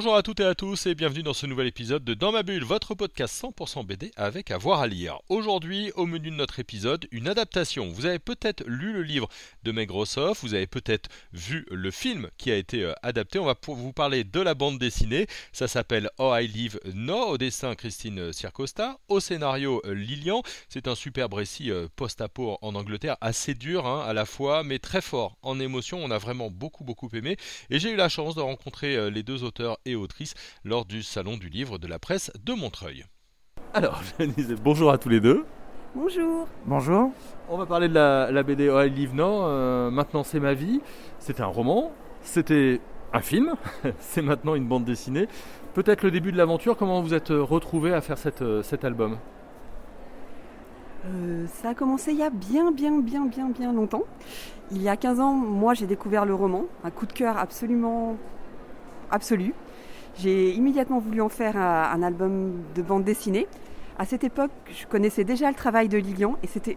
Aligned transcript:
Bonjour 0.00 0.16
à 0.16 0.22
toutes 0.22 0.40
et 0.40 0.46
à 0.46 0.54
tous 0.54 0.86
et 0.86 0.94
bienvenue 0.94 1.22
dans 1.22 1.34
ce 1.34 1.44
nouvel 1.44 1.66
épisode 1.66 2.02
de 2.02 2.14
Dans 2.14 2.32
ma 2.32 2.42
bulle, 2.42 2.64
votre 2.64 2.94
podcast 2.94 3.44
100% 3.44 3.84
BD 3.84 4.12
avec 4.16 4.50
avoir 4.50 4.80
à 4.80 4.86
lire. 4.86 5.18
Aujourd'hui, 5.28 5.92
au 5.94 6.06
menu 6.06 6.30
de 6.30 6.36
notre 6.36 6.58
épisode, 6.58 7.06
une 7.10 7.28
adaptation. 7.28 7.90
Vous 7.90 8.06
avez 8.06 8.18
peut-être 8.18 8.64
lu 8.66 8.94
le 8.94 9.02
livre 9.02 9.28
de 9.62 9.72
Microsoft, 9.72 10.40
vous 10.42 10.54
avez 10.54 10.66
peut-être 10.66 11.10
vu 11.34 11.66
le 11.70 11.90
film 11.90 12.30
qui 12.38 12.50
a 12.50 12.56
été 12.56 12.82
euh, 12.82 12.94
adapté. 13.02 13.38
On 13.38 13.44
va 13.44 13.54
vous 13.66 13.92
parler 13.92 14.24
de 14.24 14.40
la 14.40 14.54
bande 14.54 14.78
dessinée. 14.78 15.26
Ça 15.52 15.68
s'appelle 15.68 16.08
Oh 16.16 16.34
I 16.34 16.48
Live 16.48 16.80
No, 16.94 17.26
au 17.26 17.36
dessin 17.36 17.74
Christine 17.74 18.32
Circosta, 18.32 18.98
au 19.08 19.20
scénario 19.20 19.82
euh, 19.84 19.92
Lilian. 19.92 20.42
C'est 20.70 20.88
un 20.88 20.94
superbe 20.94 21.34
récit 21.34 21.70
euh, 21.70 21.88
post-apo 21.94 22.56
en 22.62 22.74
Angleterre, 22.74 23.18
assez 23.20 23.52
dur 23.52 23.86
hein, 23.86 24.02
à 24.06 24.14
la 24.14 24.24
fois, 24.24 24.64
mais 24.64 24.78
très 24.78 25.02
fort 25.02 25.36
en 25.42 25.60
émotion. 25.60 26.02
On 26.02 26.10
a 26.10 26.16
vraiment 26.16 26.48
beaucoup 26.48 26.84
beaucoup 26.84 27.10
aimé 27.12 27.36
et 27.68 27.78
j'ai 27.78 27.90
eu 27.90 27.96
la 27.96 28.08
chance 28.08 28.34
de 28.34 28.40
rencontrer 28.40 29.10
les 29.10 29.22
deux 29.22 29.44
auteurs 29.44 29.76
autrice 29.94 30.34
lors 30.64 30.84
du 30.84 31.02
Salon 31.02 31.36
du 31.36 31.48
Livre 31.48 31.78
de 31.78 31.86
la 31.86 31.98
Presse 31.98 32.30
de 32.44 32.52
Montreuil. 32.52 33.04
Alors, 33.74 34.02
je 34.18 34.24
disais 34.24 34.54
bonjour 34.54 34.90
à 34.90 34.98
tous 34.98 35.08
les 35.08 35.20
deux. 35.20 35.44
Bonjour. 35.94 36.46
Bonjour. 36.66 37.12
On 37.48 37.56
va 37.56 37.66
parler 37.66 37.88
de 37.88 37.94
la, 37.94 38.42
BD 38.42 38.68
Oh, 38.68 38.80
I 38.80 38.90
Live 38.90 39.14
Now, 39.14 39.90
maintenant 39.90 40.22
c'est 40.22 40.40
ma 40.40 40.54
vie. 40.54 40.80
C'était 41.18 41.42
un 41.42 41.46
roman, 41.46 41.92
c'était 42.22 42.80
un 43.12 43.20
film, 43.20 43.54
c'est 43.98 44.22
maintenant 44.22 44.54
une 44.54 44.66
bande 44.66 44.84
dessinée. 44.84 45.28
Peut-être 45.74 46.02
le 46.02 46.10
début 46.10 46.32
de 46.32 46.36
l'aventure, 46.36 46.76
comment 46.76 47.00
vous 47.00 47.14
êtes 47.14 47.30
retrouvés 47.30 47.92
à 47.92 48.00
faire 48.00 48.18
cette, 48.18 48.44
cet 48.62 48.84
album? 48.84 49.18
Euh, 51.06 51.46
ça 51.46 51.70
a 51.70 51.74
commencé 51.74 52.12
il 52.12 52.18
y 52.18 52.22
a 52.22 52.30
bien, 52.30 52.72
bien, 52.72 53.00
bien, 53.00 53.24
bien, 53.26 53.48
bien 53.48 53.72
longtemps. 53.72 54.04
Il 54.70 54.82
y 54.82 54.88
a 54.88 54.96
15 54.96 55.20
ans, 55.20 55.32
moi 55.32 55.74
j'ai 55.74 55.86
découvert 55.86 56.24
le 56.24 56.34
roman, 56.34 56.66
un 56.84 56.90
coup 56.90 57.06
de 57.06 57.12
cœur 57.12 57.38
absolument 57.38 58.16
absolu. 59.10 59.54
J'ai 60.16 60.50
immédiatement 60.52 60.98
voulu 60.98 61.20
en 61.20 61.28
faire 61.28 61.56
un, 61.56 62.02
album 62.02 62.52
de 62.74 62.82
bande 62.82 63.04
dessinée. 63.04 63.46
À 63.98 64.04
cette 64.04 64.24
époque, 64.24 64.50
je 64.70 64.86
connaissais 64.86 65.24
déjà 65.24 65.48
le 65.48 65.54
travail 65.54 65.88
de 65.88 65.98
Lilian 65.98 66.36
et 66.42 66.46
c'était 66.46 66.76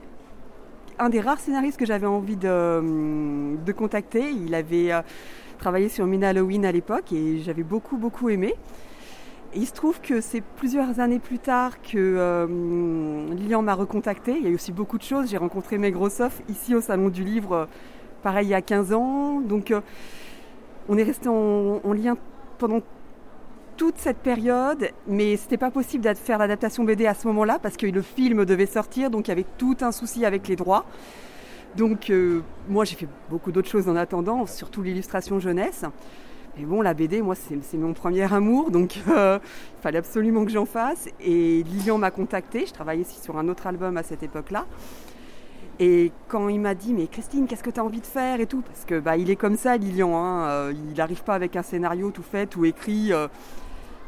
un 1.00 1.10
des 1.10 1.20
rares 1.20 1.40
scénaristes 1.40 1.78
que 1.78 1.86
j'avais 1.86 2.06
envie 2.06 2.38
de, 2.38 3.56
de, 3.56 3.72
contacter. 3.72 4.30
Il 4.30 4.54
avait 4.54 4.92
euh, 4.92 5.02
travaillé 5.58 5.90
sur 5.90 6.06
Mina 6.06 6.30
Halloween 6.30 6.66
à 6.66 6.72
l'époque 6.72 7.12
et 7.12 7.40
j'avais 7.40 7.64
beaucoup, 7.64 7.98
beaucoup 7.98 8.30
aimé. 8.30 8.54
Il 9.56 9.68
se 9.68 9.74
trouve 9.74 10.00
que 10.02 10.22
c'est 10.22 10.42
plusieurs 10.42 11.00
années 11.00 11.20
plus 11.20 11.40
tard 11.40 11.82
que 11.82 11.98
euh, 11.98 12.48
Lilian 13.34 13.62
m'a 13.62 13.76
recontacté. 13.76 14.36
Il 14.38 14.44
y 14.44 14.48
a 14.48 14.50
eu 14.50 14.56
aussi 14.56 14.72
beaucoup 14.72 14.98
de 14.98 15.04
choses. 15.04 15.30
J'ai 15.30 15.38
rencontré 15.38 15.78
Microsoft 15.78 16.44
ici 16.50 16.76
au 16.76 16.82
Salon 16.82 17.10
du 17.10 17.24
Livre, 17.24 17.68
pareil, 18.22 18.48
il 18.48 18.52
y 18.52 18.56
a 18.56 18.62
15 18.62 18.94
ans. 18.94 19.42
Donc, 19.42 19.72
euh, 19.72 19.82
on 20.90 20.98
est 20.98 21.04
resté 21.04 21.30
en 21.30 21.94
lien 21.94 22.18
pendant 22.58 22.82
toute 23.84 23.98
cette 23.98 24.20
période, 24.20 24.92
mais 25.08 25.36
c'était 25.36 25.58
pas 25.58 25.70
possible 25.70 26.06
de 26.06 26.14
faire 26.14 26.38
l'adaptation 26.38 26.86
BD 26.86 27.06
à 27.06 27.14
ce 27.14 27.28
moment-là 27.28 27.60
parce 27.62 27.76
que 27.76 27.86
le 27.86 28.02
film 28.02 28.46
devait 28.46 28.66
sortir, 28.66 29.10
donc 29.10 29.28
il 29.28 29.32
y 29.32 29.34
avait 29.34 29.46
tout 29.58 29.76
un 29.82 29.92
souci 29.92 30.24
avec 30.24 30.48
les 30.48 30.56
droits. 30.56 30.86
Donc 31.76 32.10
euh, 32.10 32.44
moi 32.70 32.86
j'ai 32.86 32.96
fait 32.96 33.10
beaucoup 33.30 33.52
d'autres 33.52 33.68
choses 33.68 33.90
en 33.90 33.98
attendant, 33.98 34.46
surtout 34.46 34.84
l'illustration 34.84 35.38
jeunesse. 35.42 35.84
Mais 36.58 36.64
bon, 36.64 36.82
la 36.82 36.94
BD, 36.94 37.22
moi 37.22 37.36
c'est 37.36 37.78
mon 37.78 37.92
premier 37.92 38.32
amour, 38.34 38.72
donc 38.72 39.02
euh, 39.10 39.38
il 39.44 39.82
fallait 39.82 39.98
absolument 39.98 40.46
que 40.46 40.52
j'en 40.52 40.66
fasse. 40.66 41.10
Et 41.20 41.64
Lilian 41.64 41.98
m'a 41.98 42.10
contacté, 42.10 42.66
je 42.66 42.72
travaillais 42.72 43.04
sur 43.04 43.38
un 43.38 43.50
autre 43.50 43.68
album 43.68 43.98
à 43.98 44.04
cette 44.04 44.24
époque-là. 44.24 44.66
Et 45.80 46.14
quand 46.30 46.48
il 46.48 46.62
m'a 46.62 46.74
dit, 46.74 46.94
mais 46.94 47.08
Christine, 47.08 47.48
qu'est-ce 47.48 47.64
que 47.64 47.70
tu 47.70 47.82
as 47.82 47.84
envie 47.84 48.00
de 48.00 48.06
faire 48.06 48.40
et 48.40 48.46
tout 48.46 48.62
Parce 48.62 48.86
que 48.86 49.02
bah, 49.02 49.18
il 49.18 49.30
est 49.30 49.36
comme 49.36 49.58
ça, 49.58 49.76
Lilian. 49.76 50.16
Hein, 50.16 50.46
euh, 50.46 50.74
il 50.74 50.96
n'arrive 50.96 51.24
pas 51.24 51.34
avec 51.34 51.58
un 51.58 51.64
scénario 51.64 52.12
tout 52.12 52.24
fait, 52.24 52.46
tout 52.46 52.64
écrit 52.64 53.12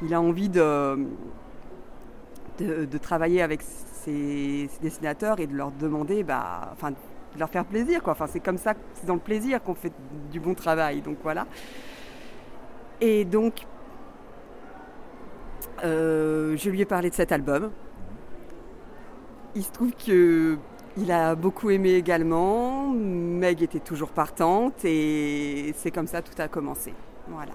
il 0.02 0.14
a 0.14 0.22
envie 0.22 0.50
de, 0.50 0.98
travailler 3.02 3.42
avec 3.42 3.62
ses, 3.62 4.70
dessinateurs 4.82 5.40
et 5.40 5.48
de 5.48 5.56
leur 5.56 5.72
demander, 5.72 6.24
bah, 6.24 6.70
enfin, 6.74 6.92
de 6.92 7.40
leur 7.40 7.50
faire 7.50 7.66
plaisir. 7.66 8.02
C'est 8.28 8.40
comme 8.40 8.58
ça, 8.58 8.74
c'est 8.94 9.06
dans 9.06 9.16
le 9.16 9.20
plaisir 9.20 9.64
qu'on 9.64 9.76
fait 9.76 9.94
du 10.32 10.40
bon 10.40 10.54
travail. 10.54 11.02
Donc 11.02 11.18
voilà. 11.24 11.48
Et 13.02 13.26
donc, 13.26 13.66
euh, 15.84 16.56
je 16.58 16.70
lui 16.70 16.82
ai 16.82 16.86
parlé 16.86 17.10
de 17.10 17.16
cet 17.16 17.32
album. 17.32 17.72
Il 19.56 19.64
se 19.64 19.72
trouve 19.72 19.92
que 19.94 20.58
il 20.98 21.12
a 21.12 21.36
beaucoup 21.36 21.70
aimé 21.70 21.94
également. 21.94 22.90
Meg 22.90 23.62
était 23.62 23.80
toujours 23.80 24.10
partante 24.10 24.86
et 24.86 25.74
c'est 25.78 25.92
comme 25.92 26.08
ça 26.08 26.22
tout 26.22 26.40
a 26.42 26.48
commencé. 26.48 26.94
Voilà. 27.28 27.52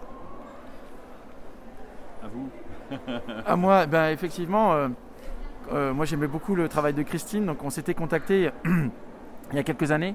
À 2.22 2.26
vous 2.28 2.48
À 3.46 3.56
moi, 3.56 3.86
ben, 3.86 4.10
effectivement, 4.10 4.74
euh, 4.74 4.88
euh, 5.72 5.94
moi 5.94 6.04
j'aimais 6.04 6.26
beaucoup 6.26 6.54
le 6.54 6.68
travail 6.68 6.92
de 6.92 7.02
Christine, 7.02 7.46
donc 7.46 7.64
on 7.64 7.70
s'était 7.70 7.94
contacté 7.94 8.50
il 8.64 9.56
y 9.56 9.58
a 9.58 9.62
quelques 9.62 9.90
années 9.90 10.14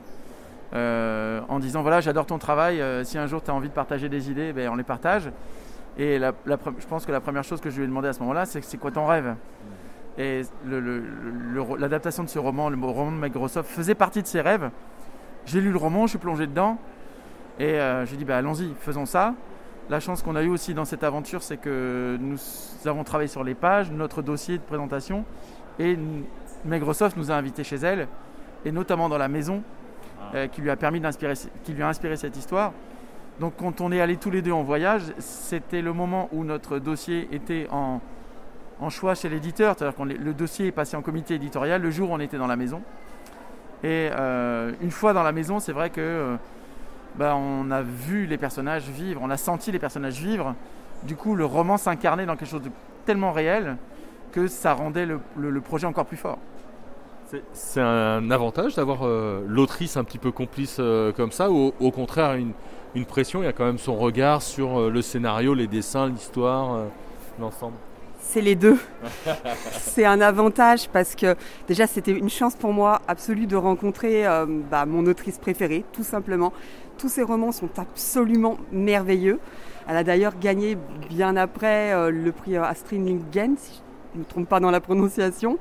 euh, 0.74 1.42
en 1.48 1.60
disant 1.60 1.82
voilà, 1.82 2.02
j'adore 2.02 2.26
ton 2.26 2.38
travail, 2.38 2.84
si 3.04 3.18
un 3.18 3.28
jour 3.28 3.42
tu 3.42 3.50
as 3.50 3.54
envie 3.54 3.70
de 3.70 3.74
partager 3.74 4.10
des 4.10 4.30
idées, 4.30 4.54
ben, 4.54 4.70
on 4.70 4.76
les 4.76 4.84
partage. 4.84 5.32
Et 5.98 6.20
je 6.20 6.88
pense 6.88 7.06
que 7.06 7.12
la 7.12 7.22
première 7.22 7.44
chose 7.44 7.62
que 7.62 7.70
je 7.70 7.78
lui 7.78 7.86
ai 7.86 7.88
demandé 7.88 8.10
à 8.10 8.14
ce 8.14 8.20
moment-là, 8.20 8.46
c'est 8.46 8.62
c'est 8.64 8.78
quoi 8.78 8.92
ton 8.92 9.06
rêve? 9.06 9.36
Et 10.18 10.42
l'adaptation 11.80 12.24
de 12.24 12.30
ce 12.30 12.40
roman, 12.40 12.70
le 12.70 12.78
roman 12.78 13.12
de 13.12 13.22
Microsoft, 13.22 13.70
faisait 13.70 13.96
partie 13.96 14.22
de 14.22 14.28
ses 14.28 14.42
rêves. 14.42 14.70
J'ai 15.46 15.62
lu 15.62 15.72
le 15.72 15.78
roman, 15.78 16.06
je 16.06 16.12
suis 16.12 16.20
plongé 16.20 16.48
dedans, 16.48 16.78
et 17.60 17.80
j'ai 18.06 18.18
dit 18.18 18.26
bah, 18.26 18.38
allons-y, 18.38 18.74
faisons 18.80 19.06
ça. 19.06 19.34
La 19.90 20.00
chance 20.00 20.23
qu'on 20.23 20.35
a 20.35 20.41
eue 20.41 20.50
aussi 20.50 20.73
dans 20.73 20.85
cette 20.85 21.03
aventure, 21.03 21.44
c'est 21.44 21.57
que 21.57 22.18
nous 22.19 22.38
avons 22.85 23.03
travaillé 23.03 23.28
sur 23.28 23.44
les 23.44 23.53
pages, 23.53 23.91
notre 23.91 24.23
dossier 24.23 24.57
de 24.57 24.63
présentation, 24.63 25.25
et 25.78 25.97
Microsoft 26.66 27.18
nous 27.18 27.31
a 27.31 27.35
invités 27.35 27.63
chez 27.63 27.75
elle, 27.75 28.07
et 28.66 28.72
notamment 28.72 29.09
dans 29.09 29.19
la 29.19 29.28
maison, 29.28 29.62
ah. 30.19 30.35
euh, 30.35 30.47
qui 30.47 30.62
lui 30.62 30.72
a 30.72 30.75
permis 30.75 31.00
d'inspirer, 31.00 31.35
qui 31.63 31.74
lui 31.74 31.84
a 31.84 31.88
inspiré 31.88 32.18
cette 32.18 32.35
histoire. 32.35 32.74
Donc 33.40 33.53
quand 33.57 33.79
on 33.79 33.91
est 33.91 34.01
allés 34.01 34.18
tous 34.18 34.31
les 34.31 34.41
deux 34.41 34.53
en 34.53 34.63
voyage, 34.63 35.03
c'était 35.19 35.81
le 35.81 35.94
moment 35.94 36.29
où 36.31 36.44
notre 36.44 36.79
dossier 36.79 37.28
était 37.31 37.68
en, 37.69 38.01
choix 38.90 39.13
chez 39.13 39.29
l'éditeur, 39.29 39.75
c'est-à-dire 39.78 39.97
que 39.97 40.03
le 40.03 40.34
dossier 40.34 40.68
est 40.68 40.72
passé 40.72 40.97
en 40.97 41.01
comité 41.01 41.35
éditorial 41.35 41.81
le 41.81 41.91
jour 41.91 42.09
où 42.09 42.13
on 42.13 42.19
était 42.19 42.38
dans 42.38 42.47
la 42.47 42.56
maison. 42.56 42.81
Et 43.84 44.09
euh, 44.12 44.72
une 44.81 44.91
fois 44.91 45.13
dans 45.13 45.24
la 45.24 45.31
maison, 45.31 45.59
c'est 45.59 45.74
vrai 45.74 45.90
que 45.90 46.01
euh, 46.01 46.35
bah, 47.18 47.36
on 47.36 47.72
a 47.72 47.81
vu 47.81 48.26
les 48.26 48.38
personnages 48.38 48.84
vivre, 48.90 49.22
on 49.24 49.30
a 49.30 49.38
senti 49.38 49.72
les 49.72 49.80
personnages 49.80 50.20
vivre. 50.20 50.56
Du 51.03 51.16
coup, 51.16 51.36
le 51.36 51.46
roman 51.46 51.78
s'incarnait 51.78 52.26
dans 52.26 52.36
quelque 52.36 52.50
chose 52.50 52.64
de 52.64 52.72
tellement 53.06 53.31
réel 53.31 53.78
que 54.31 54.48
ça 54.48 54.74
rendait 54.74 55.06
le, 55.06 55.62
projet 55.62 55.88
encore 55.88 56.06
plus 56.06 56.18
fort. 56.18 56.40
C'est 57.54 57.81
un 57.81 58.30
avantage 58.31 58.75
d'avoir 58.75 59.00
euh, 59.04 59.44
l'autrice 59.48 59.98
un 59.98 60.04
petit 60.04 60.20
peu 60.20 60.31
complice 60.31 60.78
euh, 60.80 61.12
comme 61.12 61.31
ça, 61.31 61.50
ou 61.50 61.74
au, 61.80 61.92
contraire 61.92 62.36
une, 62.36 62.52
une, 62.94 63.06
pression 63.06 63.42
Il 63.42 63.46
y 63.46 63.48
a 63.48 63.54
quand 63.54 63.66
même 63.66 63.78
son 63.78 63.96
regard 63.96 64.42
sur 64.42 64.80
euh, 64.80 64.90
le 64.90 65.02
scénario, 65.02 65.54
les 65.54 65.68
dessins, 65.68 66.08
l'histoire, 66.08 66.86
l'ensemble 67.40 67.75
c'est 68.28 68.42
les 68.42 68.56
deux. 68.56 68.80
c'est 69.74 70.04
un 70.04 70.20
avantage 70.20 70.90
parce 70.90 71.14
que 71.14 71.36
déjà 71.68 71.86
c'était 71.86 72.12
une 72.12 72.31
chance 72.31 72.56
pour 72.56 72.74
moi 72.74 73.00
absolue 73.08 73.46
de 73.46 73.56
rencontrer 73.56 74.24
bah, 74.72 74.88
mon 74.88 75.06
autrice 75.06 75.38
préférée, 75.38 75.86
tout 75.94 76.04
simplement. 76.04 76.52
Tous 76.97 77.09
ses 77.09 77.23
romans 77.23 77.51
sont 77.51 77.69
absolument 77.78 78.57
merveilleux. 78.72 79.39
Elle 79.88 79.97
a 79.97 80.03
d'ailleurs 80.03 80.39
gagné 80.39 80.78
bien 81.09 81.36
après 81.36 81.94
euh, 81.94 82.09
le 82.09 82.31
prix 82.31 82.57
Astrid 82.57 83.06
Lindgren, 83.06 83.56
si 83.57 83.81
je 84.13 84.19
ne 84.19 84.24
me 84.24 84.27
trompe 84.27 84.50
pas 84.50 84.59
dans 84.59 84.71
la 84.71 84.80
prononciation. 84.80 85.57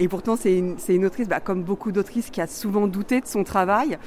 Et 0.00 0.08
pourtant, 0.08 0.36
c'est 0.36 0.56
une, 0.56 1.04
autrice, 1.04 1.28
bah, 1.28 1.40
comme 1.40 1.62
beaucoup 1.62 1.92
d'autrices, 1.92 2.30
qui 2.30 2.40
a 2.40 2.46
souvent 2.46 2.86
douté 2.86 3.20
de 3.20 3.26
son 3.26 3.44
travail. 3.44 3.98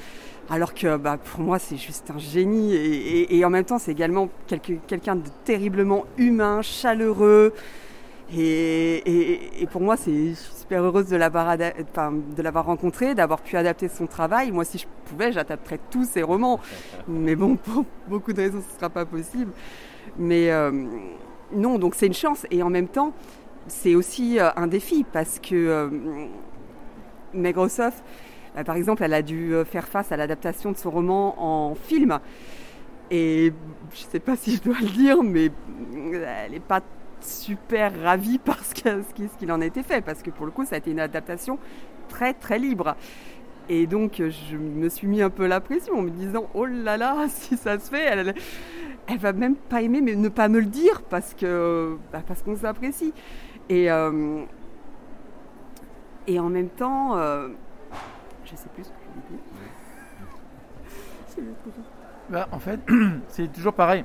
Alors 0.50 0.74
que 0.74 0.96
bah, 0.96 1.18
pour 1.18 1.40
moi, 1.40 1.60
c'est 1.60 1.76
juste 1.76 2.10
un 2.10 2.18
génie. 2.18 2.74
Et, 2.74 3.44
en 3.44 3.50
même 3.50 3.64
temps, 3.64 3.78
c'est 3.78 3.92
également 3.92 4.28
quelqu'un 4.48 5.14
de 5.14 5.28
terriblement 5.44 6.04
humain, 6.18 6.62
chaleureux. 6.62 7.54
Et, 8.32 9.66
pour 9.70 9.80
moi, 9.80 9.96
c'est 9.96 10.34
super 10.34 10.82
heureuse 10.82 11.08
de 11.08 11.16
l'avoir, 11.16 11.56
de 11.56 12.42
l'avoir 12.42 12.66
rencontré, 12.66 13.14
d'avoir 13.14 13.40
pu 13.40 13.56
adapter 13.56 13.88
son 13.88 14.06
travail. 14.06 14.50
Moi, 14.50 14.64
si 14.64 14.78
je 14.78 14.86
pouvais, 15.04 15.32
j'adapterais 15.32 15.78
tous 15.90 16.04
ses 16.04 16.22
romans. 16.22 16.60
Mais 17.08 17.36
bon, 17.36 17.56
pour 17.56 17.84
beaucoup 18.08 18.32
de 18.32 18.40
raisons, 18.40 18.62
ce 18.66 18.72
ne 18.72 18.78
sera 18.78 18.90
pas 18.90 19.04
possible. 19.04 19.52
Mais 20.18 20.50
euh, 20.50 20.70
non, 21.52 21.78
donc 21.78 21.94
c'est 21.94 22.06
une 22.06 22.14
chance. 22.14 22.46
Et 22.50 22.62
en 22.62 22.70
même 22.70 22.88
temps, 22.88 23.12
c'est 23.66 23.94
aussi 23.94 24.38
euh, 24.38 24.50
un 24.56 24.66
défi 24.66 25.04
parce 25.04 25.38
que 25.38 25.54
euh, 25.54 25.88
Microsoft, 27.34 28.02
par 28.64 28.76
exemple, 28.76 29.02
elle 29.02 29.14
a 29.14 29.22
dû 29.22 29.52
faire 29.64 29.88
face 29.88 30.12
à 30.12 30.16
l'adaptation 30.16 30.70
de 30.70 30.76
son 30.76 30.90
roman 30.90 31.34
en 31.38 31.74
film. 31.74 32.20
Et 33.10 33.52
je 33.92 33.98
sais 33.98 34.20
pas 34.20 34.36
si 34.36 34.56
je 34.56 34.62
dois 34.62 34.76
le 34.80 34.88
dire, 34.88 35.22
mais 35.24 35.50
elle 35.92 36.52
n'est 36.52 36.60
pas 36.60 36.80
super 37.24 37.92
ravie 38.02 38.38
par 38.44 38.58
ce 38.64 38.74
qu'il 39.38 39.52
en 39.52 39.60
a 39.60 39.66
été 39.66 39.82
fait, 39.82 40.00
parce 40.00 40.22
que 40.22 40.30
pour 40.30 40.46
le 40.46 40.52
coup, 40.52 40.64
ça 40.64 40.76
a 40.76 40.78
été 40.78 40.90
une 40.90 41.00
adaptation 41.00 41.58
très 42.08 42.34
très 42.34 42.58
libre. 42.58 42.96
Et 43.68 43.86
donc, 43.86 44.16
je 44.18 44.56
me 44.56 44.88
suis 44.90 45.06
mis 45.06 45.22
un 45.22 45.30
peu 45.30 45.46
la 45.46 45.60
pression 45.60 45.98
en 45.98 46.02
me 46.02 46.10
disant 46.10 46.48
Oh 46.54 46.66
là 46.66 46.96
là, 46.96 47.26
si 47.28 47.56
ça 47.56 47.78
se 47.78 47.88
fait, 47.90 48.04
elle, 48.04 48.34
elle 49.06 49.18
va 49.18 49.32
même 49.32 49.56
pas 49.56 49.82
aimer, 49.82 50.00
mais 50.00 50.14
ne 50.14 50.28
pas 50.28 50.48
me 50.48 50.60
le 50.60 50.66
dire 50.66 51.02
parce 51.02 51.34
que 51.34 51.96
bah, 52.12 52.22
parce 52.26 52.42
qu'on 52.42 52.56
s'apprécie. 52.56 53.12
Et, 53.70 53.90
euh, 53.90 54.42
et 56.26 56.38
en 56.38 56.50
même 56.50 56.68
temps, 56.68 57.16
euh, 57.16 57.48
je 58.44 58.54
sais 58.54 58.68
plus 58.74 58.84
ce 58.84 58.88
que 58.90 58.94
je 61.36 61.42
dire. 61.46 61.50
Bah, 62.28 62.48
en 62.52 62.58
fait, 62.58 62.80
c'est 63.28 63.50
toujours 63.52 63.72
pareil. 63.72 64.04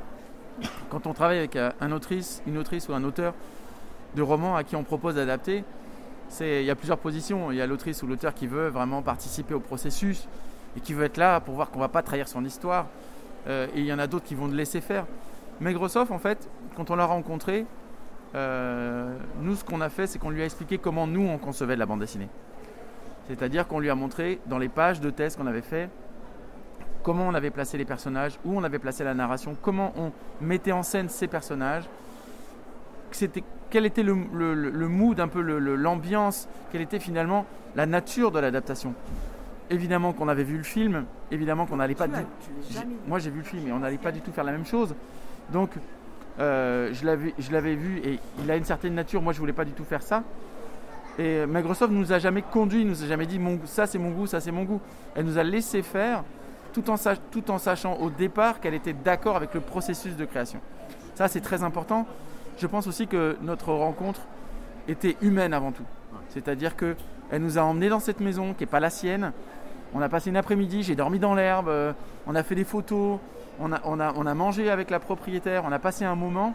Quand 0.90 1.08
on 1.08 1.14
travaille 1.14 1.38
avec 1.38 1.56
un 1.56 1.92
autrice, 1.92 2.42
une 2.48 2.58
autrice 2.58 2.90
ou 2.90 2.94
un 2.94 3.04
auteur 3.04 3.34
de 4.16 4.22
roman 4.22 4.56
à 4.56 4.64
qui 4.64 4.76
on 4.76 4.84
propose 4.84 5.16
d'adapter, 5.16 5.64
il 6.40 6.64
y 6.64 6.70
a 6.70 6.76
plusieurs 6.76 6.98
positions. 6.98 7.52
Il 7.52 7.58
y 7.58 7.62
a 7.62 7.68
l'autrice 7.68 8.04
ou 8.04 8.08
l'auteur 8.08 8.34
qui 8.34 8.48
veut 8.48 8.68
vraiment 8.68 9.02
participer 9.02 9.54
au 9.54 9.60
processus 9.60 10.28
et 10.78 10.80
qui 10.80 10.94
veut 10.94 11.06
être 11.06 11.18
là 11.18 11.40
pour 11.40 11.56
voir 11.56 11.70
qu'on 11.70 11.80
ne 11.80 11.84
va 11.84 11.90
pas 11.90 12.02
trahir 12.02 12.28
son 12.28 12.46
histoire. 12.46 12.88
Euh, 13.48 13.68
et 13.76 13.80
il 13.80 13.86
y 13.86 13.94
en 13.94 14.00
a 14.00 14.08
d'autres 14.08 14.26
qui 14.26 14.36
vont 14.36 14.48
le 14.48 14.56
laisser 14.56 14.82
faire. 14.82 15.06
Microsoft, 15.62 16.12
en 16.12 16.20
fait, 16.20 16.50
quand 16.76 16.92
on 16.92 16.96
l'a 16.96 17.06
rencontré, 17.06 17.66
euh, 18.36 19.16
nous, 19.42 19.56
ce 19.56 19.64
qu'on 19.64 19.82
a 19.82 19.90
fait, 19.90 20.08
c'est 20.08 20.20
qu'on 20.20 20.30
lui 20.30 20.42
a 20.42 20.46
expliqué 20.46 20.78
comment 20.78 21.08
nous, 21.08 21.28
on 21.28 21.38
concevait 21.38 21.76
de 21.76 21.80
la 21.80 21.86
bande 21.86 22.00
dessinée. 22.00 22.30
C'est-à-dire 23.28 23.68
qu'on 23.68 23.80
lui 23.80 23.90
a 23.90 23.96
montré 23.96 24.40
dans 24.46 24.58
les 24.58 24.70
pages 24.70 25.02
de 25.02 25.10
test 25.10 25.38
qu'on 25.38 25.48
avait 25.48 25.62
fait 25.62 25.90
comment 27.10 27.28
on 27.28 27.34
avait 27.34 27.50
placé 27.50 27.76
les 27.76 27.86
personnages, 27.86 28.38
où 28.46 28.56
on 28.56 28.64
avait 28.64 28.78
placé 28.78 29.04
la 29.04 29.16
narration, 29.16 29.58
comment 29.64 29.94
on 29.98 30.12
mettait 30.46 30.72
en 30.72 30.84
scène 30.84 31.10
ces 31.10 31.26
personnages, 31.26 31.86
c'était 33.10 33.44
quel 33.72 33.88
était 33.88 34.04
le, 34.04 34.14
mood, 34.14 35.20
un 35.20 35.28
peu 35.28 35.42
l'ambiance, 35.42 36.48
quelle 36.72 36.82
était 36.82 37.00
finalement 37.00 37.48
la 37.76 37.88
nature 37.88 38.30
de 38.30 38.38
l'adaptation. 38.38 38.94
Évidemment 39.72 40.14
qu'on 40.14 40.28
avait 40.28 40.44
vu 40.44 40.58
le 40.58 40.64
film, 40.64 41.06
évidemment 41.32 41.66
qu'on 41.66 41.78
n'allait 41.78 41.96
pas 41.96 42.08
du 42.08 42.14
Moi 43.08 43.18
j'ai 43.18 43.32
vu 43.32 43.40
le 43.40 43.44
film 43.44 43.68
et 43.68 43.72
on 43.72 43.80
n'allait 43.80 43.98
pas 43.98 44.12
du 44.12 44.22
tout 44.22 44.32
faire 44.32 44.44
la 44.44 44.52
même 44.52 44.68
chose. 44.68 44.94
Donc 45.52 45.72
euh, 46.40 46.94
je 46.94 47.52
l'avais 47.52 47.74
vu 47.74 48.02
et 48.06 48.20
il 48.44 48.52
a 48.52 48.56
une 48.56 48.66
certaine 48.66 48.94
nature, 48.94 49.24
moi 49.24 49.34
je 49.34 49.40
voulais 49.40 49.52
pas 49.52 49.66
du 49.66 49.72
tout 49.72 49.84
faire 49.84 50.04
ça. 50.04 50.22
Et 51.18 51.44
Microsoft 51.48 51.92
nous 51.92 52.14
a 52.14 52.20
jamais 52.20 52.44
conduit, 52.44 52.86
nous 52.86 53.04
a 53.04 53.08
jamais 53.08 53.26
dit 53.26 53.40
mon, 53.40 53.60
ça 53.66 53.88
c'est 53.88 53.98
mon 53.98 54.12
goût, 54.12 54.28
ça 54.28 54.40
c'est 54.40 54.52
mon 54.52 54.64
goût. 54.64 54.80
Elle 55.16 55.26
nous 55.26 55.40
a 55.40 55.44
laissé 55.44 55.82
faire 55.82 56.24
tout 56.82 57.52
en, 57.52 57.58
sachant 57.58 57.96
au 57.98 58.10
départ 58.10 58.60
qu'elle 58.60 58.74
était 58.74 58.94
d'accord 58.94 59.36
avec 59.36 59.54
le 59.54 59.62
processus 59.62 60.16
de 60.16 60.26
création. 60.26 60.60
Ça 61.16 61.28
c'est 61.28 61.42
très 61.42 61.64
important 61.64 62.06
je 62.60 62.68
pense 62.68 62.88
aussi 62.88 63.08
que 63.08 63.38
notre 63.42 63.72
rencontre 63.72 64.22
était 64.88 65.16
humaine 65.22 65.54
avant 65.54 65.72
tout. 65.72 65.86
C'est-à-dire 66.30 66.76
qu'elle 66.76 67.42
nous 67.42 67.58
a 67.58 67.62
emmenés 67.62 67.90
dans 67.90 68.00
cette 68.00 68.20
maison 68.20 68.54
qui 68.54 68.64
n'est 68.64 68.68
pas 68.68 68.80
la 68.80 68.90
sienne. 68.90 69.32
On 69.94 70.02
a 70.02 70.10
passé 70.10 70.30
une 70.30 70.38
après-midi, 70.38 70.84
j'ai 70.84 70.96
dormi 70.96 71.20
dans 71.20 71.34
l'herbe, 71.34 71.70
euh, 71.70 71.94
on 72.28 72.36
a 72.36 72.44
fait 72.44 72.56
des 72.56 72.64
photos, 72.64 73.20
on 73.60 73.72
a, 73.72 73.82
on, 73.86 74.00
a, 74.00 74.14
on 74.16 74.26
a 74.28 74.34
mangé 74.36 74.70
avec 74.70 74.92
la 74.92 75.00
propriétaire, 75.00 75.64
on 75.66 75.72
a 75.72 75.80
passé 75.80 76.06
un 76.06 76.16
moment. 76.16 76.54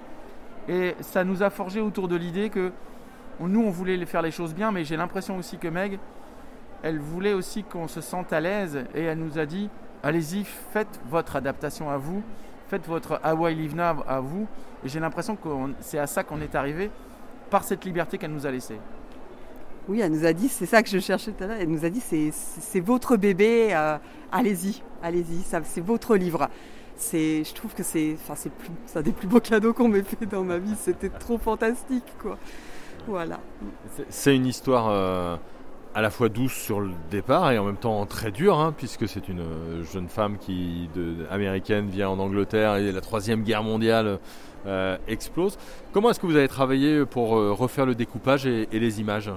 Et 0.69 0.95
ça 1.01 1.25
nous 1.25 1.43
a 1.43 1.51
forgé 1.51 1.81
autour 1.81 2.07
de 2.07 2.17
l'idée 2.17 2.49
que 2.49 2.71
nous, 3.41 3.63
on 3.63 3.71
voulait 3.71 4.03
faire 4.07 4.23
les 4.23 4.31
choses 4.31 4.55
bien, 4.55 4.71
mais 4.71 4.85
j'ai 4.85 4.97
l'impression 4.97 5.37
aussi 5.37 5.59
que 5.59 5.67
Meg, 5.67 5.99
elle 6.83 6.99
voulait 6.99 7.33
aussi 7.33 7.65
qu'on 7.65 7.89
se 7.89 8.01
sente 8.01 8.33
à 8.33 8.41
l'aise 8.41 8.85
et 8.95 9.03
elle 9.03 9.19
nous 9.19 9.39
a 9.39 9.47
dit 9.47 9.69
allez-y, 10.05 10.45
faites 10.45 11.01
votre 11.09 11.37
adaptation 11.37 11.91
à 11.91 11.97
vous, 11.97 12.23
faites 12.69 12.87
votre 12.87 13.19
Hawaii 13.23 13.57
Livna 13.57 13.97
à 14.07 14.21
vous. 14.21 14.47
Et 14.85 14.89
j'ai 14.89 15.01
l'impression 15.01 15.35
que 15.35 15.49
c'est 15.81 15.99
à 15.99 16.07
ça 16.07 16.23
qu'on 16.23 16.41
est 16.41 16.55
arrivé 16.55 16.91
par 17.51 17.65
cette 17.65 17.85
liberté 17.85 18.19
qu'elle 18.19 18.33
nous 18.33 18.47
a 18.47 18.51
laissée. 18.51 18.79
Oui, 19.89 20.01
elle 20.01 20.13
nous 20.13 20.25
a 20.25 20.33
dit, 20.33 20.49
c'est 20.49 20.67
ça 20.67 20.83
que 20.83 20.89
je 20.89 20.99
cherchais 20.99 21.33
tout 21.33 21.45
à 21.45 21.47
l'heure, 21.47 21.57
elle 21.61 21.69
nous 21.69 21.85
a 21.85 21.91
dit, 21.91 22.01
c'est 22.01 22.81
votre 22.81 23.17
bébé, 23.17 23.69
euh, 23.73 23.99
allez-y, 24.33 24.83
allez-y, 25.03 25.43
c'est 25.43 25.85
votre 25.85 26.17
livre. 26.17 26.49
Je 27.13 27.55
trouve 27.55 27.75
que 27.75 27.83
c'est 27.83 28.17
un 28.95 29.03
des 29.03 29.13
plus 29.13 29.27
beaux 29.27 29.41
cadeaux 29.41 29.75
qu'on 29.75 29.89
m'ait 29.89 30.03
fait 30.03 30.27
dans 30.27 30.43
ma 30.43 30.59
vie, 30.59 30.75
c'était 30.79 31.11
trop 31.11 31.39
fantastique. 31.39 32.05
quoi. 32.21 32.39
Voilà. 33.07 33.41
C'est 34.09 34.35
une 34.35 34.47
histoire 34.47 34.89
euh, 34.89 35.37
à 35.95 36.03
la 36.03 36.11
fois 36.11 36.29
douce 36.29 36.53
sur 36.53 36.81
le 36.81 36.91
départ 37.11 37.53
et 37.53 37.59
en 37.59 37.65
même 37.65 37.77
temps 37.77 38.05
très 38.07 38.33
dure, 38.33 38.59
hein, 38.59 38.75
puisque 38.77 39.09
c'est 39.09 39.29
une 39.29 39.41
euh, 39.41 39.85
jeune 39.85 40.09
femme 40.09 40.39
qui, 40.39 40.89
de, 40.95 41.27
américaine 41.31 41.89
vient 41.89 42.09
en 42.09 42.19
Angleterre 42.19 42.77
et 42.77 42.91
la 42.91 43.01
troisième 43.01 43.45
guerre 43.45 43.63
mondiale 43.63 44.19
euh, 44.67 44.97
explose. 45.07 45.57
Comment 45.93 46.11
est-ce 46.11 46.19
que 46.19 46.27
vous 46.27 46.37
avez 46.37 46.49
travaillé 46.49 47.07
pour 47.07 47.37
euh, 47.37 47.53
refaire 47.53 47.87
le 47.87 47.95
découpage 47.95 48.45
et, 48.45 48.67
les 48.73 49.01
images? 49.01 49.31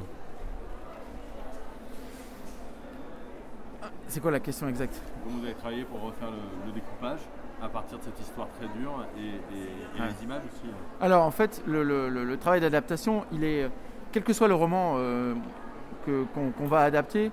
C'est 4.08 4.20
quoi 4.20 4.32
la 4.32 4.40
question 4.40 4.68
exacte? 4.68 5.00
Comment 5.24 5.38
vous 5.38 5.46
avez 5.46 5.54
travaillé 5.54 5.84
pour 5.84 6.02
refaire 6.02 6.30
le, 6.32 6.72
découpage 6.72 7.20
à 7.62 7.70
partir 7.70 8.00
de 8.00 8.04
cette 8.04 8.20
histoire 8.20 8.48
très 8.58 8.68
dure 8.80 9.06
et, 9.18 10.02
les 10.02 10.24
images 10.24 10.42
aussi 10.52 10.72
Alors 11.02 11.24
en 11.24 11.32
fait, 11.32 11.62
le, 11.68 12.36
travail 12.38 12.62
d'adaptation, 12.62 13.26
il 13.32 13.44
est, 13.44 13.70
quel 14.12 14.24
que 14.24 14.34
soit 14.34 14.48
le 14.48 14.56
roman 14.56 14.96
qu'on 16.34 16.66
va 16.66 16.82
adapter, 16.82 17.32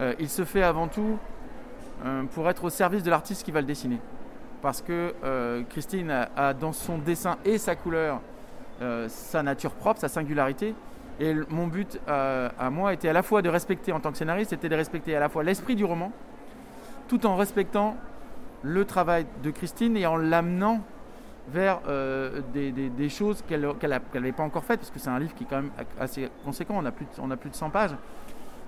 euh, 0.00 0.14
il 0.18 0.28
se 0.28 0.44
fait 0.44 0.62
avant 0.62 0.88
tout 0.88 1.18
euh, 2.04 2.22
pour 2.34 2.48
être 2.48 2.64
au 2.64 2.70
service 2.70 3.02
de 3.02 3.10
l'artiste 3.10 3.44
qui 3.44 3.50
va 3.50 3.60
le 3.60 3.66
dessiner. 3.66 3.98
Parce 4.62 4.82
que 4.82 5.14
euh, 5.24 5.62
Christine 5.68 6.26
a, 6.36 6.54
dans 6.54 6.72
son 6.72 6.98
dessin 6.98 7.36
et 7.44 7.58
sa 7.58 7.76
couleur 7.76 8.20
sa 9.08 9.42
nature 9.42 9.72
propre, 9.72 9.98
sa 9.98 10.06
singularité. 10.06 10.72
Et 11.18 11.34
mon 11.48 11.66
but 11.66 11.98
à 12.06 12.70
moi 12.70 12.92
était 12.92 13.08
à 13.08 13.12
la 13.12 13.24
fois 13.24 13.42
de 13.42 13.48
respecter 13.48 13.90
en 13.90 13.98
tant 13.98 14.12
que 14.12 14.18
scénariste, 14.18 14.50
c'était 14.50 14.68
de 14.68 14.76
respecter 14.76 15.16
à 15.16 15.18
la 15.18 15.28
fois 15.28 15.42
l'esprit 15.42 15.74
du 15.74 15.84
roman, 15.84 16.12
tout 17.08 17.26
en 17.26 17.34
respectant 17.34 17.96
le 18.62 18.84
travail 18.84 19.26
de 19.42 19.50
Christine 19.50 19.96
et 19.96 20.06
en 20.06 20.16
l'amenant 20.16 20.80
vers 21.50 21.80
des, 22.52 23.08
choses 23.08 23.42
qu'elle 23.48 23.60
n'avait 23.60 24.32
pas 24.32 24.42
encore 24.42 24.64
faites, 24.64 24.80
parce 24.80 24.90
que 24.90 24.98
c'est 24.98 25.10
un 25.10 25.18
livre 25.18 25.34
qui 25.34 25.44
est 25.44 25.46
quand 25.48 25.62
même 25.62 25.70
assez 25.98 26.28
conséquent, 26.44 26.74
on 26.76 26.84
a 26.84 26.92
plus 26.92 27.06
on 27.18 27.30
a 27.30 27.36
plus 27.36 27.50
de 27.50 27.54
100 27.54 27.70
pages. 27.70 27.94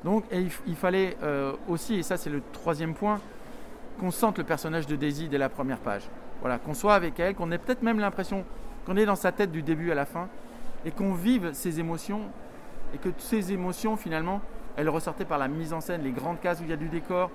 Donc 0.05 0.25
il, 0.33 0.77
fallait 0.77 1.17
euh, 1.23 1.53
aussi, 1.69 1.97
et 1.97 2.03
ça 2.03 2.17
c'est 2.17 2.31
le 2.31 2.43
troisième 2.53 2.95
point, 2.95 3.21
qu'on 3.99 4.11
sente 4.11 4.39
le 4.39 4.45
personnage 4.45 4.87
de 4.87 4.97
Daisy 4.97 5.29
dès 5.29 5.39
la 5.39 5.51
première 5.51 5.79
page. 5.79 6.09
Voilà, 6.41 6.59
qu'on 6.59 6.73
soit 6.73 6.95
avec 6.95 7.21
elle, 7.21 7.35
qu'on 7.35 7.53
ait 7.53 7.59
peut-être 7.59 7.83
même 7.83 8.01
l'impression 8.01 8.45
qu'on 8.87 8.97
est 8.97 9.05
dans 9.05 9.17
sa 9.17 9.31
tête 9.31 9.53
du 9.53 9.63
début 9.63 9.91
à 9.91 9.95
la 9.95 10.07
fin, 10.07 10.29
et 10.87 10.91
qu'on 10.91 11.13
vive 11.13 11.53
ses 11.53 11.81
émotions, 11.81 12.23
et 12.95 12.99
que 12.99 13.11
ces 13.19 13.53
émotions 13.53 13.97
finalement, 13.97 14.41
elles 14.77 14.89
ressortaient 14.89 15.27
par 15.27 15.39
la 15.39 15.49
mise 15.49 15.75
en 15.75 15.83
scène, 15.83 16.03
les 16.03 16.13
grandes 16.13 16.41
cases 16.41 16.61
où 16.61 16.65
il 16.65 16.71
y 16.71 16.73
a 16.73 16.77
du 16.77 16.89
décor, 16.89 17.31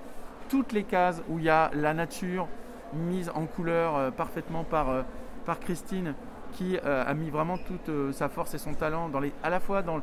toutes 0.48 0.72
les 0.72 0.82
cases 0.82 1.22
où 1.28 1.38
il 1.38 1.44
y 1.44 1.50
a 1.50 1.70
la 1.72 1.94
nature 1.94 2.48
mise 2.92 3.30
en 3.34 3.46
couleur 3.46 3.96
euh, 3.96 4.10
parfaitement 4.10 4.64
par, 4.64 4.90
euh, 4.90 5.02
par 5.46 5.60
Christine, 5.60 6.14
qui 6.52 6.78
a 6.78 7.12
mis 7.14 7.30
vraiment 7.30 7.58
toute 7.58 8.12
sa 8.12 8.28
force 8.28 8.54
et 8.54 8.58
son 8.58 8.74
talent, 8.74 9.08
dans 9.08 9.20
les, 9.20 9.32
à 9.42 9.50
la 9.50 9.60
fois 9.60 9.82
dans, 9.82 10.00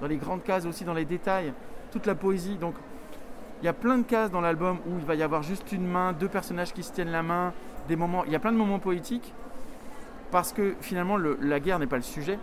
dans 0.00 0.06
les 0.06 0.16
grandes 0.16 0.42
cases, 0.42 0.66
aussi 0.66 0.84
dans 0.84 0.94
les 0.94 1.04
détails 1.04 1.52
toute 1.92 2.06
la 2.06 2.14
poésie. 2.14 2.56
Donc 2.56 2.74
il 3.62 3.66
y 3.66 3.68
a 3.68 3.72
plein 3.72 3.98
de 3.98 4.02
cases 4.02 4.32
dans 4.32 4.40
l'album 4.40 4.78
où 4.88 4.98
il 4.98 5.04
va 5.04 5.14
y 5.14 5.22
avoir 5.22 5.42
juste 5.44 5.70
une 5.70 5.86
main, 5.86 6.12
deux 6.12 6.28
personnages 6.28 6.72
qui 6.72 6.82
se 6.82 6.92
tiennent 6.92 7.12
la 7.12 7.22
main, 7.22 7.52
des 7.88 7.94
moments. 7.94 8.24
Il 8.24 8.32
y 8.32 8.34
a 8.34 8.40
plein 8.40 8.50
de 8.50 8.56
moments 8.56 8.80
poétiques 8.80 9.32
parce 10.32 10.52
que 10.52 10.74
finalement 10.80 11.16
la 11.16 11.60
guerre 11.60 11.78
n'est 11.78 11.86
pas 11.86 11.96
le 11.96 12.02
sujet. 12.02 12.38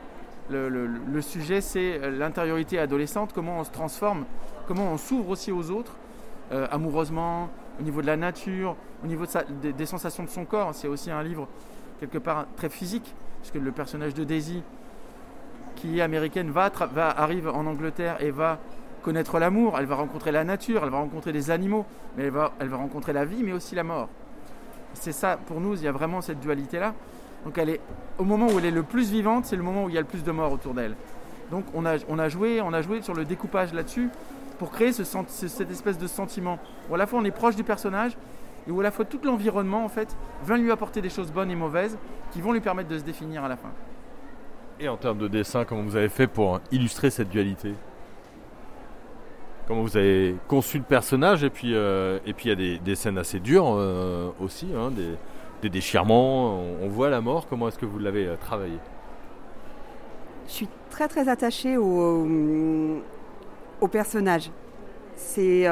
Le, 0.50 1.22
sujet 1.22 1.62
c'est 1.62 2.00
euh, 2.02 2.10
l'intériorité 2.10 2.80
adolescente, 2.80 3.34
comment 3.34 3.60
on 3.60 3.64
se 3.64 3.70
transforme, 3.70 4.26
comment 4.68 4.92
on 4.92 4.98
s'ouvre 4.98 5.30
aussi 5.30 5.52
aux 5.52 5.70
autres, 5.70 5.96
euh, 6.52 6.66
amoureusement, 6.72 7.50
au 7.80 7.84
niveau 7.84 8.02
de 8.02 8.08
la 8.08 8.18
nature, 8.18 8.76
au 9.04 9.08
niveau 9.08 9.26
de 9.28 9.72
des, 9.72 9.86
sensations 9.86 10.24
de 10.24 10.30
son 10.30 10.46
corps. 10.46 10.74
C'est 10.74 10.88
aussi 10.88 11.12
un 11.12 11.22
livre 11.22 11.48
quelque 12.00 12.18
part 12.18 12.46
très 12.56 12.70
physique, 12.70 13.14
puisque 13.42 13.64
le 13.64 13.72
personnage 13.72 14.14
de 14.14 14.24
Daisy, 14.24 14.64
qui 15.76 16.00
est 16.00 16.02
américaine, 16.02 16.52
va, 16.52 16.70
va 16.94 17.10
arrive 17.10 17.48
en 17.50 17.66
Angleterre 17.66 18.18
et 18.22 18.32
va 18.32 18.60
connaître 19.02 19.40
l'amour, 19.40 19.78
elle 19.80 19.86
va 19.86 19.96
rencontrer 19.96 20.32
la 20.32 20.44
nature, 20.44 20.82
elle 20.84 20.90
va 20.90 20.98
rencontrer 20.98 21.32
des 21.32 21.52
animaux, 21.52 21.86
mais 22.18 22.26
elle 22.26 22.32
va, 22.32 22.52
elle 22.60 22.68
va 22.68 22.78
rencontrer 22.78 23.14
la 23.14 23.26
vie, 23.26 23.44
mais 23.44 23.54
aussi 23.54 23.76
la 23.76 23.84
mort. 23.84 24.10
C'est 24.94 25.12
ça, 25.12 25.38
pour 25.38 25.62
nous, 25.62 25.76
il 25.76 25.84
y 25.84 25.88
a 25.88 25.92
vraiment 25.92 26.22
cette 26.22 26.40
dualité-là. 26.40 26.94
Donc 27.46 27.58
elle 27.58 27.70
est, 27.70 27.82
au 28.18 28.24
moment 28.24 28.48
où 28.48 28.60
elle 28.60 28.66
est 28.66 28.72
le 28.72 28.84
plus 28.84 29.12
vivante, 29.12 29.46
c'est 29.46 29.56
le 29.56 29.64
moment 29.64 29.86
où 29.86 29.90
il 29.90 29.96
y 29.96 29.98
a 29.98 30.02
le 30.02 30.08
plus 30.08 30.24
de 30.24 30.32
morts 30.32 30.52
autour 30.52 30.74
d'elle. 30.74 30.96
Donc 31.52 31.66
on 31.74 31.86
a, 31.86 31.96
on, 32.10 32.20
a 32.20 32.28
joué, 32.28 32.62
on 32.62 32.74
a 32.74 32.82
joué 32.82 33.02
sur 33.02 33.14
le 33.14 33.24
découpage 33.26 33.74
là-dessus 33.74 34.10
pour 34.58 34.72
créer 34.72 34.92
ce, 34.92 35.04
cette 35.04 35.72
espèce 35.72 35.98
de 35.98 36.08
sentiment 36.08 36.60
où 36.90 36.96
à 36.96 36.98
la 36.98 37.08
fois 37.08 37.20
on 37.20 37.24
est 37.24 37.32
proche 37.32 37.56
du 37.56 37.64
personnage 37.64 38.18
et 38.68 38.72
où 38.72 38.80
à 38.80 38.84
la 38.84 38.92
fois 38.92 39.06
tout 39.06 39.20
l'environnement 39.24 39.84
en 39.84 39.90
fait 39.90 40.16
vient 40.46 40.58
lui 40.58 40.72
apporter 40.72 41.02
des 41.02 41.10
choses 41.10 41.32
bonnes 41.32 41.52
et 41.52 41.56
mauvaises 41.56 41.98
qui 42.32 42.42
vont 42.42 42.52
lui 42.52 42.62
permettre 42.62 42.90
de 42.90 42.98
se 42.98 43.04
définir 43.04 43.44
à 43.44 43.48
la 43.48 43.58
fin. 43.58 43.72
Et 44.80 44.88
en 44.88 44.98
termes 44.98 45.18
de 45.18 45.28
dessin, 45.28 45.66
comment 45.66 45.84
vous 45.84 45.96
avez 45.96 46.10
fait 46.10 46.28
pour 46.28 46.62
illustrer 46.72 47.10
cette 47.10 47.30
dualité? 47.30 47.74
Comment 49.68 49.82
vous 49.82 49.98
avez 49.98 50.36
conçu 50.48 50.78
le 50.78 50.84
personnage? 50.84 51.44
Et 51.44 51.50
puis 51.50 51.76
euh, 51.76 52.20
et 52.26 52.34
puis 52.34 52.50
il 52.50 52.60
y 52.60 52.76
a 52.76 52.80
des, 52.80 52.96
scènes 52.96 53.18
assez 53.18 53.40
dures 53.40 53.76
euh, 53.78 54.30
aussi, 54.40 54.68
hein, 54.76 54.92
des 55.62 55.70
déchirements, 55.70 56.60
on, 56.82 56.88
voit 56.88 57.10
la 57.10 57.22
mort. 57.22 57.48
Comment 57.48 57.68
est-ce 57.68 57.78
que 57.78 57.86
vous 57.86 58.00
l'avez 58.00 58.30
travaillé? 58.40 58.78
Je 60.48 60.54
suis 60.54 60.70
très 60.90 61.08
très 61.08 61.28
attachée 61.28 61.78
au, 61.78 63.02
au 63.82 63.88
personnage. 63.88 64.50
C'est 65.16 65.68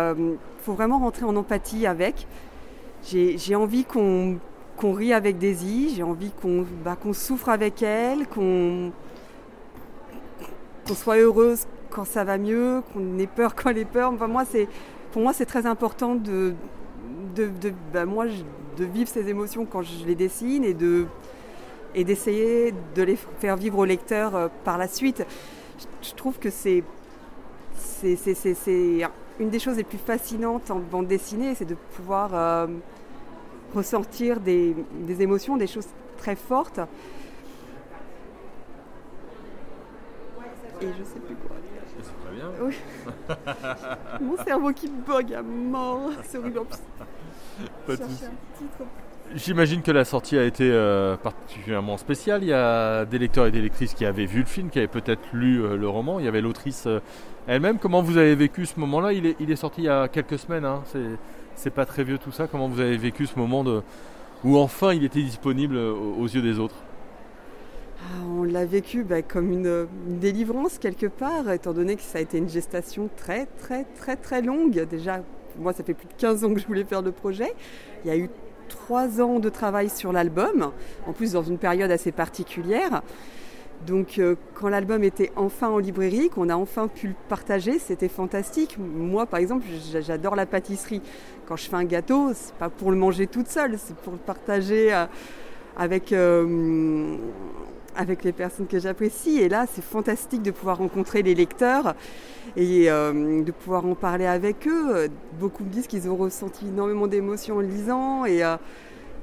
faut 0.67 0.73
vraiment 0.73 0.99
rentrer 0.99 1.23
en 1.23 1.35
empathie 1.37 1.87
avec. 1.87 2.27
J'ai 3.09 3.55
envie 3.55 3.85
qu'on 3.85 4.37
qu'on 4.77 4.93
rit 4.93 5.11
avec 5.11 5.39
Daisy, 5.39 5.93
j'ai 5.95 6.03
envie 6.03 6.31
qu'on 6.39 6.63
bah, 6.85 6.95
souffre 7.13 7.49
avec 7.49 7.81
elle, 7.81 8.27
qu'on 8.27 8.91
soit 10.93 11.17
heureuse 11.17 11.65
quand 11.89 12.05
ça 12.05 12.23
va 12.23 12.37
mieux, 12.37 12.83
qu'on 12.93 13.17
ait 13.17 13.27
peur 13.27 13.55
quand 13.55 13.71
elle 13.71 13.79
est 13.79 13.85
peur. 13.85 14.11
Enfin, 14.13 14.27
moi, 14.27 14.43
pour 15.11 15.23
moi, 15.23 15.33
c'est 15.33 15.47
très 15.47 15.65
important 15.65 16.15
de, 16.15 16.53
de, 17.35 17.49
bah, 17.91 18.05
moi, 18.05 18.25
de 18.77 18.85
vivre 18.85 19.09
ces 19.09 19.27
émotions 19.29 19.65
quand 19.65 19.81
je 19.81 20.05
les 20.05 20.15
dessine 20.15 20.63
et 20.63 20.73
de 20.73 21.07
et 21.95 22.03
d'essayer 22.03 22.73
de 22.95 23.01
les 23.01 23.15
faire 23.15 23.55
vivre 23.55 23.79
au 23.79 23.85
lecteur 23.85 24.35
euh, 24.35 24.47
par 24.63 24.77
la 24.77 24.87
suite. 24.87 25.25
Je, 26.03 26.13
trouve 26.13 26.37
que 26.37 26.49
c'est 26.51 26.83
une 29.39 29.49
des 29.49 29.59
choses 29.59 29.77
les 29.77 29.83
plus 29.83 29.97
fascinantes 29.97 30.69
en 30.69 30.79
bande 30.79 31.07
dessinée, 31.07 31.55
c'est 31.55 31.65
de 31.65 31.75
pouvoir 31.95 32.29
euh, 32.33 32.67
ressentir 33.73 34.39
des, 34.39 34.75
émotions, 35.19 35.57
des 35.57 35.67
choses 35.67 35.87
très 36.17 36.35
fortes. 36.35 36.79
Et 40.81 40.87
je 40.97 41.03
sais 41.03 41.19
plus 41.19 41.35
quoi. 41.35 41.55
C'est 42.03 42.23
très 42.23 42.35
bien. 42.35 42.51
Oui. 42.61 42.75
Mon 44.21 44.43
cerveau 44.43 44.71
qui 44.71 44.87
bug 44.87 45.33
à 45.33 45.41
mort. 45.41 46.11
C'est 46.23 46.37
horrible. 46.37 46.61
Pas 47.87 47.95
de 47.95 48.03
J'imagine 49.35 49.81
que 49.81 49.91
la 49.91 50.05
sortie 50.05 50.37
a 50.37 50.43
été 50.43 50.69
euh, 50.71 51.17
particulièrement 51.17 51.97
spéciale. 51.97 52.43
Il 52.43 52.49
y 52.49 52.53
a 52.53 53.03
des 53.03 53.19
lecteurs 53.19 53.47
et 53.47 53.51
des 53.51 53.61
lectrices 53.61 53.93
qui 53.93 54.05
avaient 54.05 54.25
vu 54.25 54.39
le 54.39 54.45
film, 54.45 54.69
qui 54.69 54.77
avaient 54.79 54.87
peut-être 54.87 55.21
lu 55.33 55.61
euh, 55.61 55.75
le 55.75 55.89
roman. 55.89 56.19
Il 56.19 56.25
y 56.25 56.29
avait 56.29 56.39
l'autrice 56.39 56.85
euh, 56.87 57.01
elle-même. 57.45 57.77
Comment 57.77 58.01
vous 58.01 58.17
avez 58.17 58.35
vécu 58.35 58.65
ce 58.65 58.79
moment-là? 58.79 59.11
Il 59.11 59.25
est, 59.25 59.35
il 59.41 59.51
est, 59.51 59.57
sorti 59.57 59.81
il 59.81 59.85
y 59.85 59.89
a 59.89 60.07
quelques 60.07 60.39
semaines. 60.39 60.63
Hein. 60.63 60.83
C'est 61.57 61.71
pas 61.71 61.87
très 61.87 62.03
vieux 62.03 62.19
tout 62.19 62.31
ça. 62.31 62.47
Comment 62.47 62.69
vous 62.69 62.79
avez 62.79 62.97
vécu 62.97 63.25
ce 63.25 63.37
moment 63.37 63.65
où 64.43 64.57
enfin 64.57 64.93
il 64.93 65.03
était 65.03 65.23
disponible 65.23 65.75
aux, 65.75 66.27
yeux 66.27 66.43
des 66.43 66.59
autres? 66.59 66.75
Ah, 67.99 68.23
On 68.29 68.43
l'a 68.43 68.65
vécu 68.65 69.03
bah, 69.03 69.23
comme 69.23 69.51
une, 69.51 69.87
une, 70.07 70.19
délivrance 70.19 70.77
quelque 70.77 71.07
part, 71.07 71.51
étant 71.51 71.73
donné 71.73 71.95
que 71.95 72.03
ça 72.03 72.19
a 72.19 72.21
été 72.21 72.37
une 72.37 72.47
gestation 72.47 73.09
très 73.17 73.47
très 73.59 73.85
très 73.85 74.15
très 74.15 74.43
longue. 74.43 74.85
Déjà, 74.87 75.23
moi 75.57 75.73
ça 75.73 75.83
fait 75.83 75.95
plus 75.95 76.07
de 76.07 76.13
15 76.13 76.43
ans 76.43 76.53
que 76.53 76.59
je 76.59 76.67
voulais 76.67 76.83
faire 76.83 77.01
le 77.01 77.11
projet. 77.11 77.51
Il 78.05 78.07
y 78.07 78.11
a 78.11 78.17
eu 78.17 78.29
trois 78.69 79.19
ans 79.19 79.39
de 79.39 79.49
travail 79.49 79.89
sur 79.89 80.13
l'album, 80.13 80.71
en 81.07 81.13
plus 81.13 81.31
dans 81.31 81.43
une 81.43 81.57
période 81.57 81.89
assez 81.89 82.11
particulière. 82.11 83.01
Donc 83.85 84.17
euh, 84.17 84.35
quand 84.55 84.69
l'album 84.69 85.03
était 85.03 85.31
enfin 85.35 85.69
en 85.69 85.77
librairie, 85.77 86.29
qu'on 86.29 86.49
a 86.49 86.55
enfin 86.55 86.87
pu 86.87 87.09
le 87.09 87.15
partager, 87.29 87.79
c'était 87.79 88.09
fantastique. 88.09 88.77
Moi 88.79 89.25
par 89.25 89.39
exemple, 89.39 89.65
j'adore 90.01 90.35
la 90.35 90.45
pâtisserie. 90.45 91.01
Quand 91.47 91.55
je 91.55 91.69
fais 91.69 91.75
un 91.75 91.85
gâteau, 91.85 92.31
c'est 92.33 92.53
pas 92.55 92.69
pour 92.69 92.91
le 92.91 92.97
manger 92.97 93.27
toute 93.27 93.47
seule, 93.47 93.77
c'est 93.77 93.95
pour 93.97 94.13
le 94.13 94.19
partager 94.19 94.93
euh, 94.93 95.05
avec, 95.77 96.11
euh, 96.11 97.15
avec 97.95 98.23
les 98.23 98.31
personnes 98.33 98.67
que 98.67 98.79
j'apprécie. 98.79 99.37
Et 99.37 99.47
là, 99.47 99.65
c'est 99.71 99.83
fantastique 99.83 100.41
de 100.41 100.51
pouvoir 100.51 100.79
rencontrer 100.79 101.21
les 101.21 101.35
lecteurs 101.35 101.95
et 102.55 102.87
de 102.87 103.51
pouvoir 103.51 103.85
en 103.85 103.93
parler 103.93 104.25
avec 104.25 104.67
eux. 104.67 105.07
Beaucoup 105.39 105.63
me 105.63 105.69
disent 105.69 105.87
qu'ils 105.87 106.09
ont 106.09 106.15
ressenti 106.15 106.67
énormément 106.67 107.07
d'émotions 107.07 107.57
en 107.57 107.61
lisant 107.61 108.25
et, 108.25 108.41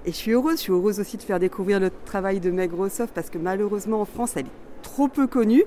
et, 0.04 0.11
je 0.11 0.16
suis 0.16 0.32
heureuse. 0.32 0.56
Je 0.56 0.62
suis 0.62 0.73
heureuse 0.73 1.00
aussi 1.00 1.16
de 1.16 1.23
faire 1.23 1.38
découvrir 1.38 1.80
le 1.80 1.90
travail 2.04 2.40
de 2.40 2.50
Meg 2.50 2.73
Rossoff 2.73 3.11
parce 3.12 3.30
que 3.30 3.38
malheureusement 3.38 4.00
en 4.00 4.04
France, 4.04 4.37
elle 4.37 4.46
est 4.46 4.82
trop 4.82 5.08
peu 5.08 5.26
connue. 5.26 5.64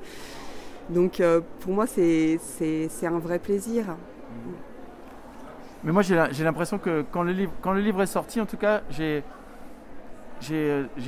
Donc 0.90 1.20
euh, 1.20 1.42
pour 1.60 1.74
moi, 1.74 1.86
c'est 1.88 2.40
un 3.04 3.20
vrai 3.20 3.40
plaisir. 3.40 3.86
Mais 5.84 5.92
moi, 5.92 6.02
j'ai 6.02 6.44
l'impression 6.44 6.80
que 6.80 7.06
quand 7.12 7.24
le, 7.24 7.32
livre, 7.32 8.02
est 8.02 8.08
sorti, 8.08 8.42
en 8.42 8.46
tout 8.46 8.58
cas, 8.58 8.82
j'ai 8.90 9.24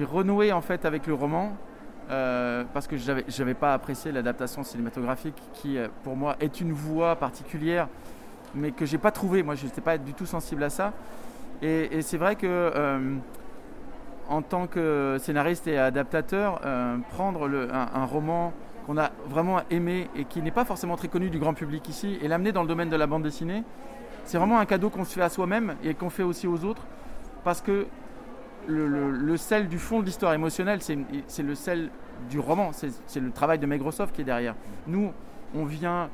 renoué 0.03 0.51
en 0.51 0.61
fait 0.61 0.85
avec 0.85 1.07
le 1.07 1.13
roman 1.13 1.55
euh, 2.09 2.63
parce 2.73 2.87
que 2.87 2.97
je 2.97 3.11
n'avais 3.39 3.53
pas 3.53 3.73
apprécié 3.73 4.11
l'adaptation 4.11 4.63
cinématographique 4.63 5.35
qui, 5.53 5.77
euh, 5.77 5.87
pour 6.03 6.15
moi, 6.15 6.35
est 6.39 6.59
une 6.59 6.71
voix 6.71 7.15
particulière, 7.15 7.87
mais 8.55 8.71
que 8.71 8.85
j'ai 8.85 8.97
pas 8.97 9.11
trouvé. 9.11 9.43
Moi, 9.43 9.55
je 9.55 9.65
n'étais 9.65 9.81
pas 9.81 9.97
du 9.97 10.13
tout 10.13 10.25
sensible 10.25 10.63
à 10.63 10.69
ça. 10.69 10.93
Et, 11.61 12.01
c'est 12.01 12.17
vrai 12.17 12.35
que, 12.35 12.47
euh, 12.47 13.15
en 14.29 14.41
tant 14.41 14.67
que 14.67 15.17
scénariste 15.19 15.67
et 15.67 15.77
adaptateur, 15.77 16.61
prendre 17.11 17.49
un, 17.71 18.05
roman 18.05 18.53
qu'on 18.85 18.97
a 18.97 19.11
vraiment 19.27 19.61
aimé 19.69 20.07
et 20.15 20.25
qui 20.25 20.41
n'est 20.41 20.51
pas 20.51 20.65
forcément 20.65 20.95
très 20.95 21.07
connu 21.07 21.29
du 21.29 21.39
grand 21.39 21.53
public 21.53 21.87
ici 21.89 22.17
et 22.21 22.27
l'amener 22.27 22.51
dans 22.51 22.61
le 22.61 22.67
domaine 22.67 22.89
de 22.89 22.95
la 22.95 23.07
bande 23.07 23.23
dessinée, 23.23 23.63
c'est 24.25 24.37
vraiment 24.37 24.59
un 24.59 24.65
cadeau 24.65 24.89
qu'on 24.89 25.03
se 25.03 25.13
fait 25.13 25.21
à 25.21 25.29
soi-même 25.29 25.75
et 25.83 25.95
qu'on 25.95 26.09
fait 26.09 26.23
aussi 26.23 26.47
aux 26.47 26.63
autres 26.63 26.83
parce 27.43 27.61
que 27.61 27.87
le, 28.67 29.37
sel 29.37 29.67
du 29.67 29.79
fond 29.79 29.99
de 29.99 30.05
l'histoire 30.05 30.33
émotionnelle, 30.33 30.79
c'est 30.81 31.43
le 31.43 31.55
sel 31.55 31.89
du 32.29 32.39
roman, 32.39 32.71
c'est 32.73 33.19
le 33.19 33.31
travail 33.31 33.59
de 33.59 33.65
Microsoft 33.65 34.13
qui 34.15 34.21
est 34.21 34.25
derrière. 34.25 34.55
Nous, 34.87 35.11
on 35.55 35.65
vient 35.65 36.09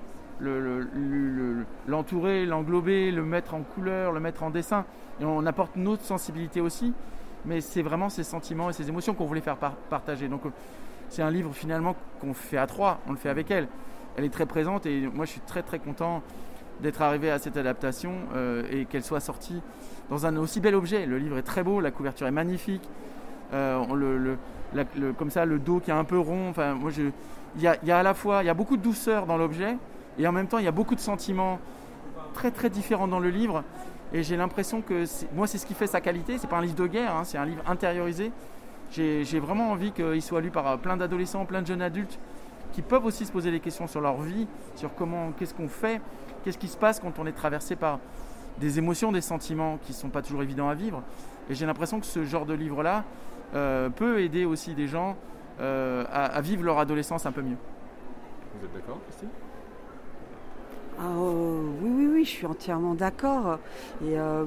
l'entourer, 1.88 2.46
l'englober, 2.46 3.12
le 3.12 3.24
mettre 3.24 3.54
en 3.54 3.62
couleur, 3.62 4.12
le 4.12 4.20
mettre 4.20 4.44
en 4.44 4.50
dessin, 4.50 4.86
et 5.20 5.26
on 5.26 5.46
apporte 5.46 5.76
notre 5.76 6.04
sensibilité 6.04 6.62
aussi, 6.62 6.94
mais 7.46 7.62
c'est 7.62 7.82
vraiment 7.82 8.10
ces 8.10 8.24
sentiments 8.24 8.70
et 8.70 8.74
ces 8.74 8.90
émotions 8.90 9.14
qu'on 9.14 9.26
voulait 9.26 9.42
faire 9.42 9.58
partager. 9.58 10.28
Donc 10.28 10.42
c'est 11.10 11.22
un 11.22 11.32
livre 11.32 11.54
finalement 11.54 11.96
qu'on 12.20 12.34
fait 12.34 12.58
à 12.58 12.68
trois, 12.68 13.00
on 13.08 13.12
le 13.12 13.18
fait 13.18 13.30
avec 13.30 13.52
elle. 13.52 13.68
Elle 14.18 14.26
est 14.26 14.34
très 14.34 14.46
présente 14.46 14.86
et 14.86 15.08
moi 15.14 15.26
je 15.26 15.32
suis 15.32 15.42
très 15.42 15.62
très 15.62 15.80
content 15.80 16.22
d'être 16.82 17.02
arrivé 17.02 17.30
à 17.32 17.40
cette 17.40 17.58
adaptation 17.58 18.12
euh, 18.36 18.64
et 18.72 18.86
qu'elle 18.86 19.04
soit 19.04 19.20
sortie 19.20 19.62
dans 20.10 20.26
un 20.26 20.36
aussi 20.38 20.60
bel 20.60 20.76
objet. 20.76 21.06
Le 21.06 21.18
livre 21.18 21.38
est 21.38 21.44
très 21.44 21.64
beau, 21.64 21.80
la 21.80 21.92
couverture 21.92 22.28
est 22.28 22.32
magnifique. 22.32 22.88
Euh, 23.54 23.86
le, 23.94 25.14
comme 25.14 25.30
ça, 25.30 25.46
le 25.46 25.60
dos 25.60 25.80
qui 25.80 25.92
est 25.92 25.94
un 25.94 26.04
peu 26.04 26.20
rond. 26.20 26.50
Enfin, 26.50 26.74
moi, 26.74 26.92
il 27.56 27.62
y 27.62 27.68
a, 27.68 27.98
à 27.98 28.04
la 28.04 28.14
fois, 28.14 28.44
il 28.44 28.48
y 28.48 28.50
a 28.50 28.54
beaucoup 28.54 28.78
de 28.78 28.82
douceur 28.82 29.26
dans 29.26 29.38
l'objet 29.38 29.78
et 30.18 30.28
en 30.28 30.32
même 30.32 30.48
temps, 30.48 30.58
il 30.58 30.66
y 30.66 30.68
a 30.68 30.72
beaucoup 30.72 30.96
de 30.96 31.00
sentiments 31.00 31.60
très 32.34 32.52
très 32.52 32.70
différents 32.70 33.08
dans 33.08 33.20
le 33.20 33.30
livre. 33.30 33.64
Et 34.14 34.24
j'ai 34.24 34.38
l'impression 34.38 34.82
que 34.82 35.06
moi, 35.34 35.48
c'est 35.48 35.58
ce 35.58 35.66
qui 35.66 35.74
fait 35.74 35.88
sa 35.88 36.02
qualité. 36.02 36.38
C'est 36.38 36.48
pas 36.48 36.58
un 36.58 36.62
livre 36.62 36.76
de 36.76 36.88
guerre, 36.88 37.16
hein, 37.16 37.24
c'est 37.24 37.38
un 37.38 37.46
livre 37.46 37.64
intériorisé. 37.68 38.32
J'ai 38.92 39.40
vraiment 39.40 39.72
envie 39.72 39.92
qu'il 39.92 40.22
soit 40.22 40.42
lu 40.42 40.52
par 40.52 40.78
plein 40.78 40.96
d'adolescents, 40.96 41.46
plein 41.46 41.62
de 41.62 41.68
jeunes 41.68 41.82
adultes 41.82 42.20
qui 42.72 42.82
peuvent 42.82 43.06
aussi 43.06 43.26
se 43.26 43.32
poser 43.32 43.52
des 43.52 43.62
questions 43.62 43.88
sur 43.88 44.02
leur 44.02 44.22
vie, 44.22 44.48
sur 44.76 44.94
comment, 44.94 45.32
qu'est-ce 45.32 45.54
qu'on 45.54 45.70
fait, 45.70 46.02
qu'est-ce 46.44 46.58
qui 46.58 46.68
se 46.68 46.76
passe 46.76 47.00
quand 47.00 47.20
on 47.20 47.26
est 47.26 47.32
traversé 47.32 47.78
par 47.78 48.00
des 48.60 48.78
émotions, 48.78 49.14
des 49.14 49.22
sentiments 49.22 49.78
qui 49.78 49.94
ne 49.94 49.98
sont 49.98 50.10
pas 50.10 50.22
toujours 50.22 50.44
évidents 50.44 50.68
à 50.68 50.76
vivre. 50.76 51.02
Et 51.50 51.56
j'ai 51.56 51.66
l'impression 51.66 52.02
que 52.02 52.06
ce 52.06 52.26
genre 52.26 52.46
de 52.46 52.54
livre-là 52.54 53.06
euh, 53.54 53.90
peut 53.90 54.20
aider 54.22 54.44
aussi 54.44 54.74
des 54.74 54.88
gens 54.88 55.16
euh, 55.62 56.04
à, 56.12 56.42
vivre 56.42 56.64
leur 56.64 56.78
adolescence 56.78 57.26
un 57.26 57.32
peu 57.32 57.42
mieux. 57.42 57.58
Vous 58.60 58.66
êtes 58.66 58.74
d'accord, 58.74 59.00
Christine? 59.08 59.30
Ah, 61.00 61.04
oh, 61.18 61.62
oui, 61.82 61.92
oui, 61.94 62.08
oui, 62.14 62.26
je 62.26 62.30
suis 62.30 62.46
entièrement 62.46 62.96
d'accord. 62.96 63.60
Et 64.04 64.18
euh, 64.18 64.46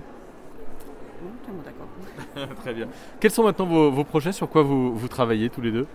entièrement 1.42 1.62
d'accord. 1.64 2.48
Très 2.62 2.74
bien. 2.74 2.88
Quels 3.20 3.30
sont 3.30 3.44
maintenant 3.44 3.66
vos, 3.66 4.04
projets? 4.04 4.32
Sur 4.32 4.48
quoi 4.48 4.62
vous, 4.62 4.94
vous, 4.94 5.08
travaillez 5.08 5.50
tous 5.50 5.60
les 5.60 5.72
deux? 5.72 5.86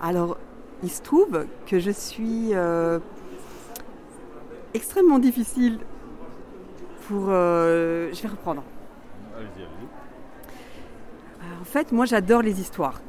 Alors, 0.00 0.36
il 0.82 0.90
se 0.90 1.02
trouve 1.02 1.46
que 1.66 1.78
je 1.78 1.90
suis 1.90 2.52
extrêmement 4.74 5.18
difficile 5.18 5.78
pour... 7.06 7.26
Euh, 7.28 8.10
je 8.12 8.22
vais 8.22 8.28
reprendre. 8.28 8.62
Allez-y, 9.36 9.62
allez-y. 9.62 9.84
Euh, 11.44 11.60
en 11.60 11.64
fait, 11.64 11.92
moi 11.92 12.04
j'adore 12.04 12.42
les 12.42 12.60
histoires. 12.60 13.00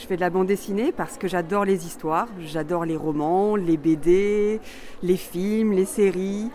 Je 0.00 0.06
fais 0.06 0.14
de 0.14 0.20
la 0.20 0.30
bande 0.30 0.46
dessinée 0.46 0.92
parce 0.92 1.18
que 1.18 1.26
j'adore 1.26 1.64
les 1.64 1.84
histoires. 1.84 2.28
J'adore 2.40 2.84
les 2.84 2.96
romans, 2.96 3.56
les 3.56 3.76
BD, 3.76 4.60
les 5.02 5.16
films, 5.16 5.72
les 5.72 5.86
séries. 5.86 6.50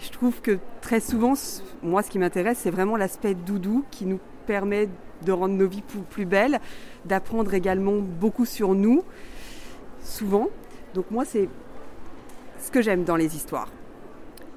Je 0.00 0.10
trouve 0.10 0.40
que 0.40 0.58
très 0.80 0.98
souvent, 0.98 1.34
moi 1.84 2.02
ce 2.02 2.10
qui 2.10 2.18
m'intéresse, 2.18 2.58
c'est 2.62 2.70
vraiment 2.70 2.96
l'aspect 2.96 3.34
doudou 3.34 3.84
qui 3.92 4.06
nous 4.06 4.18
permet 4.46 4.88
de 5.24 5.30
rendre 5.30 5.54
nos 5.54 5.68
vies 5.68 5.84
plus 6.10 6.24
belles, 6.24 6.58
d'apprendre 7.04 7.54
également 7.54 7.98
beaucoup 7.98 8.44
sur 8.44 8.74
nous, 8.74 9.04
souvent. 10.02 10.48
Donc 10.94 11.12
moi, 11.12 11.24
c'est 11.24 11.48
ce 12.58 12.72
que 12.72 12.82
j'aime 12.82 13.04
dans 13.04 13.16
les 13.16 13.36
histoires. 13.36 13.68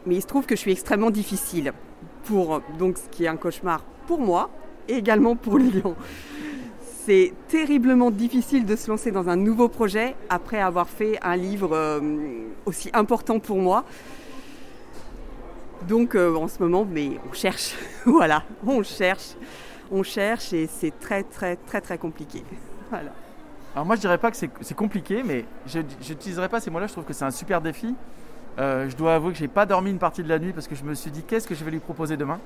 Mais 0.08 0.16
il 0.16 0.22
se 0.22 0.28
trouve 0.28 0.48
que 0.48 0.56
je 0.56 0.62
suis 0.62 0.72
extrêmement 0.72 1.12
difficile 1.12 1.72
pour 2.24 2.62
donc 2.80 2.98
ce 2.98 3.08
qui 3.10 3.26
est 3.26 3.28
un 3.28 3.38
cauchemar 3.38 3.84
pour 4.08 4.20
moi 4.20 4.50
et 4.88 4.96
également 4.96 5.36
pour 5.36 5.60
Lilian. 5.60 5.96
C'est 7.06 7.34
terriblement 7.50 8.12
difficile 8.12 8.66
de 8.66 8.78
se 8.78 8.90
lancer 8.90 9.12
dans 9.12 9.28
un 9.28 9.36
nouveau 9.36 9.68
projet 9.68 10.16
après 10.30 10.62
avoir 10.62 10.88
fait 10.88 11.20
un 11.22 11.36
livre 11.36 11.72
euh, 11.74 12.00
aussi 12.66 12.90
important 12.94 13.40
pour 13.40 13.58
moi. 13.58 13.84
Donc 15.86 16.16
euh, 16.16 16.34
en 16.34 16.48
ce 16.48 16.64
moment, 16.64 16.88
mais 16.90 17.20
on 17.30 17.34
cherche, 17.34 17.76
voilà, 18.06 18.44
on 18.66 18.84
cherche. 18.84 19.36
on 19.92 20.02
cherche 20.02 20.54
et 20.54 20.66
c'est 20.66 20.98
très 20.98 21.24
très 21.24 21.58
très 21.58 21.82
très 21.82 21.98
compliqué. 21.98 22.42
Alors 23.76 23.86
moi 23.86 23.98
je 23.98 24.02
dirais 24.02 24.18
pas 24.18 24.32
que 24.32 24.38
c'est 24.38 24.74
compliqué, 24.74 25.24
mais 25.26 25.44
je 25.68 25.80
n'utiliserai 25.80 26.48
pas 26.48 26.62
ces 26.62 26.72
mots-là, 26.72 26.88
je 26.88 26.94
trouve 26.94 27.04
que 27.04 27.12
c'est 27.12 27.26
un 27.26 27.32
super 27.32 27.60
défi. 27.60 27.94
Euh, 28.60 28.90
je 28.90 28.96
dois 28.96 29.16
avouer 29.16 29.34
que 29.34 29.40
j'ai 29.40 29.50
pas 29.50 29.66
dormi 29.66 29.90
une 29.90 30.00
partie 30.00 30.24
de 30.24 30.30
la 30.30 30.40
nuit 30.40 30.54
parce 30.54 30.70
que 30.70 30.76
je 30.76 30.86
me 30.86 30.94
suis 30.94 31.12
dit 31.12 31.24
qu'est-ce 31.24 31.50
que 31.50 31.56
je 31.56 31.66
vais 31.66 31.72
lui 31.72 31.80
proposer 31.80 32.16
demain? 32.16 32.40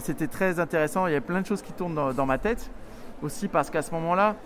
C'était 0.00 0.26
très 0.26 0.58
intéressant, 0.58 1.06
il 1.06 1.12
y 1.12 1.16
a 1.16 1.20
plein 1.20 1.40
de 1.42 1.46
choses 1.46 1.60
qui 1.60 1.72
tournent 1.72 1.94
dans, 1.94 2.26
ma 2.26 2.38
tête. 2.38 2.70
Aussi 3.22 3.48
parce 3.48 3.70
qu'à 3.70 3.82
ce 3.82 3.90
moment-là, 3.92 4.36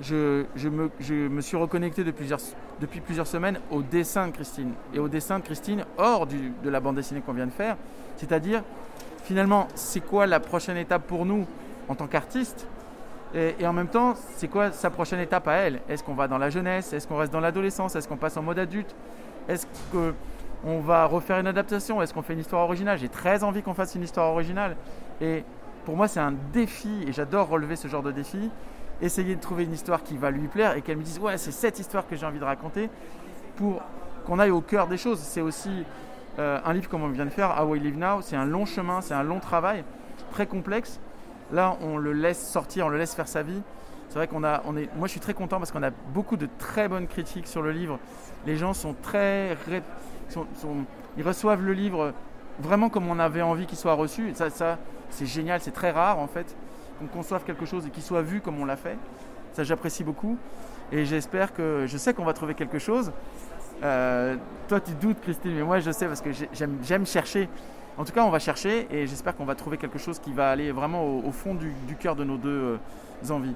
je, 0.00 0.44
me, 0.68 1.40
suis 1.40 1.56
reconnecté 1.56 2.04
depuis 2.04 3.00
plusieurs 3.00 3.26
semaines 3.26 3.60
au 3.70 3.82
dessin 3.82 4.28
de 4.28 4.32
Christine. 4.32 4.72
Et 4.94 4.98
au 4.98 5.08
dessin 5.08 5.38
de 5.38 5.44
Christine 5.44 5.84
hors 5.98 6.26
de 6.26 6.70
la 6.70 6.80
bande 6.80 6.96
dessinée 6.96 7.20
qu'on 7.20 7.32
vient 7.32 7.46
de 7.46 7.52
faire. 7.52 7.76
C'est-à-dire, 8.16 8.62
finalement, 9.24 9.68
c'est 9.74 10.00
quoi 10.00 10.26
la 10.26 10.40
prochaine 10.40 10.76
étape 10.76 11.06
pour 11.06 11.24
nous 11.24 11.46
en 11.88 11.94
tant 11.94 12.06
qu'artistes 12.06 12.66
et, 13.34 13.66
en 13.66 13.72
même 13.72 13.88
temps, 13.88 14.14
c'est 14.36 14.48
quoi 14.48 14.72
sa 14.72 14.90
prochaine 14.90 15.20
étape 15.20 15.48
à 15.48 15.54
elle? 15.54 15.80
Est-ce 15.88 16.04
qu'on 16.04 16.14
va 16.14 16.28
dans 16.28 16.36
la 16.36 16.50
jeunesse? 16.50 16.92
Est-ce 16.92 17.06
qu'on 17.06 17.16
reste 17.16 17.32
dans 17.32 17.40
l'adolescence? 17.40 17.96
Est-ce 17.96 18.06
qu'on 18.06 18.18
passe 18.18 18.36
en 18.36 18.42
mode 18.42 18.58
adulte? 18.58 18.94
Est-ce 19.48 19.66
qu'on 19.90 20.80
va 20.80 21.06
refaire 21.06 21.38
une 21.38 21.46
adaptation? 21.46 22.02
Est-ce 22.02 22.12
qu'on 22.12 22.20
fait 22.20 22.34
une 22.34 22.40
histoire 22.40 22.62
originale? 22.62 22.98
J'ai 22.98 23.08
très 23.08 23.42
envie 23.42 23.62
qu'on 23.62 23.72
fasse 23.72 23.94
une 23.94 24.02
histoire 24.02 24.30
originale. 24.30 24.76
Pour 25.84 25.96
moi, 25.96 26.08
c'est 26.08 26.20
un 26.20 26.34
défi 26.52 27.04
et 27.06 27.12
j'adore 27.12 27.48
relever 27.48 27.76
ce 27.76 27.88
genre 27.88 28.02
de 28.02 28.12
défi. 28.12 28.50
Essayer 29.00 29.34
de 29.34 29.40
trouver 29.40 29.64
une 29.64 29.72
histoire 29.72 30.02
qui 30.04 30.16
va 30.16 30.30
lui 30.30 30.46
plaire 30.46 30.76
et 30.76 30.82
qu'elle 30.82 30.96
me 30.96 31.02
dise 31.02 31.18
Ouais, 31.18 31.36
c'est 31.38 31.50
cette 31.50 31.78
histoire 31.78 32.06
que 32.06 32.14
j'ai 32.14 32.24
envie 32.24 32.38
de 32.38 32.44
raconter 32.44 32.88
pour 33.56 33.82
qu'on 34.26 34.38
aille 34.38 34.50
au 34.50 34.60
cœur 34.60 34.86
des 34.86 34.96
choses. 34.96 35.18
C'est 35.18 35.40
aussi 35.40 35.84
euh, 36.38 36.60
un 36.64 36.72
livre 36.72 36.88
comme 36.88 37.02
on 37.02 37.08
vient 37.08 37.24
de 37.24 37.30
faire, 37.30 37.60
How 37.60 37.66
We 37.66 37.82
Live 37.82 37.98
Now. 37.98 38.20
C'est 38.22 38.36
un 38.36 38.44
long 38.44 38.64
chemin, 38.64 39.00
c'est 39.00 39.14
un 39.14 39.24
long 39.24 39.40
travail, 39.40 39.84
très 40.30 40.46
complexe. 40.46 41.00
Là, 41.52 41.76
on 41.82 41.98
le 41.98 42.12
laisse 42.12 42.48
sortir, 42.48 42.86
on 42.86 42.88
le 42.88 42.98
laisse 42.98 43.14
faire 43.14 43.28
sa 43.28 43.42
vie. 43.42 43.60
C'est 44.08 44.18
vrai 44.18 44.28
qu'on 44.28 44.44
a, 44.44 44.62
on 44.66 44.76
est, 44.76 44.94
moi 44.96 45.08
je 45.08 45.12
suis 45.12 45.20
très 45.20 45.34
content 45.34 45.58
parce 45.58 45.72
qu'on 45.72 45.82
a 45.82 45.90
beaucoup 45.90 46.36
de 46.36 46.46
très 46.58 46.86
bonnes 46.86 47.08
critiques 47.08 47.48
sur 47.48 47.62
le 47.62 47.72
livre. 47.72 47.98
Les 48.46 48.56
gens 48.56 48.74
sont 48.74 48.94
très, 49.02 49.56
ils 51.16 51.22
reçoivent 51.22 51.62
le 51.62 51.72
livre 51.72 52.12
vraiment 52.60 52.90
comme 52.90 53.08
on 53.08 53.18
avait 53.18 53.42
envie 53.42 53.66
qu'il 53.66 53.78
soit 53.78 53.94
reçu. 53.94 54.30
ça, 54.34 54.50
ça 54.50 54.78
c'est 55.12 55.26
génial, 55.26 55.60
c'est 55.60 55.70
très 55.70 55.90
rare 55.90 56.18
en 56.18 56.26
fait 56.26 56.56
qu'on 56.98 57.06
conçoive 57.06 57.44
quelque 57.44 57.66
chose 57.66 57.86
et 57.86 57.90
qu'il 57.90 58.02
soit 58.02 58.22
vu 58.22 58.40
comme 58.40 58.60
on 58.60 58.64
l'a 58.64 58.76
fait. 58.76 58.96
Ça, 59.52 59.64
j'apprécie 59.64 60.04
beaucoup. 60.04 60.38
Et 60.90 61.04
j'espère 61.04 61.54
que, 61.54 61.86
je 61.86 61.96
sais 61.96 62.14
qu'on 62.14 62.24
va 62.24 62.32
trouver 62.32 62.54
quelque 62.54 62.78
chose. 62.78 63.12
Euh, 63.82 64.36
toi, 64.68 64.80
tu 64.80 64.92
doutes, 64.92 65.20
Christine, 65.20 65.54
mais 65.54 65.62
moi, 65.62 65.80
je 65.80 65.90
sais 65.90 66.06
parce 66.06 66.20
que 66.20 66.30
j'aime 66.52 67.06
chercher. 67.06 67.48
En 67.98 68.04
tout 68.04 68.12
cas, 68.12 68.24
on 68.24 68.30
va 68.30 68.38
chercher 68.38 68.86
et 68.90 69.06
j'espère 69.06 69.36
qu'on 69.36 69.44
va 69.44 69.54
trouver 69.54 69.76
quelque 69.76 69.98
chose 69.98 70.18
qui 70.18 70.32
va 70.32 70.50
aller 70.50 70.72
vraiment 70.72 71.04
au, 71.04 71.32
fond 71.32 71.54
du, 71.54 71.72
cœur 71.98 72.16
de 72.16 72.24
nos 72.24 72.38
deux 72.38 72.78
euh, 73.28 73.30
envies. 73.30 73.54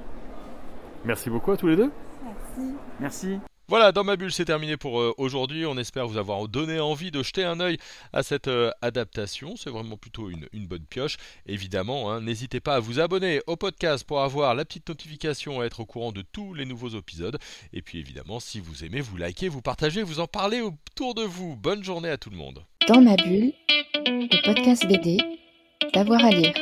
Merci 1.05 1.31
beaucoup 1.31 1.53
à 1.53 1.57
tous 1.57 1.69
les 1.69 1.77
deux. 1.77 1.91
Merci. 2.25 2.75
Merci. 3.01 3.41
Voilà, 3.69 3.91
dans 3.91 4.05
ma 4.05 4.15
bulle, 4.15 4.31
c'est 4.31 4.45
terminé 4.45 4.77
pour 4.77 5.01
euh, 5.01 5.13
aujourd'hui. 5.19 5.67
On 5.67 5.77
espère 5.77 6.07
vous 6.07 6.19
avoir 6.19 6.47
donné 6.47 6.79
envie 6.79 7.11
de 7.11 7.21
jeter 7.25 7.43
un 7.43 7.59
œil 7.59 7.79
à 8.13 8.23
cette 8.23 8.47
euh, 8.47 8.71
adaptation. 8.81 9.57
C'est 9.57 9.71
vraiment 9.71 9.97
plutôt 9.97 10.31
une, 10.31 10.67
bonne 10.67 10.85
pioche. 10.89 11.17
Évidemment, 11.47 12.13
hein, 12.13 12.21
n'hésitez 12.21 12.61
pas 12.61 12.77
à 12.77 12.81
vous 12.81 13.01
abonner 13.01 13.41
au 13.49 13.57
podcast 13.57 14.05
pour 14.05 14.21
avoir 14.23 14.55
la 14.55 14.65
petite 14.65 14.89
notification 14.89 15.63
et 15.63 15.67
être 15.67 15.81
au 15.81 15.85
courant 15.85 16.13
de 16.13 16.23
tous 16.23 16.55
les 16.55 16.65
nouveaux 16.65 16.91
épisodes. 16.91 17.39
Et 17.73 17.83
puis 17.83 17.99
évidemment, 17.99 18.39
si 18.39 18.61
vous 18.61 18.85
aimez, 18.85 19.01
vous 19.01 19.17
likez, 19.17 19.49
vous 19.49 19.63
partagez, 19.63 20.05
vous 20.05 20.21
en 20.21 20.29
parlez 20.29 20.61
autour 20.61 21.15
de 21.15 21.23
vous. 21.23 21.57
Bonne 21.57 21.83
journée 21.83 22.11
à 22.11 22.19
tout 22.19 22.31
le 22.31 22.37
monde. 22.37 22.65
Dans 22.87 23.01
ma 23.01 23.17
bulle, 23.17 23.53
le 24.07 24.45
podcast 24.45 24.87
BD, 24.87 25.19
d'avoir 25.93 26.25
à 26.25 26.31
lire. 26.31 26.55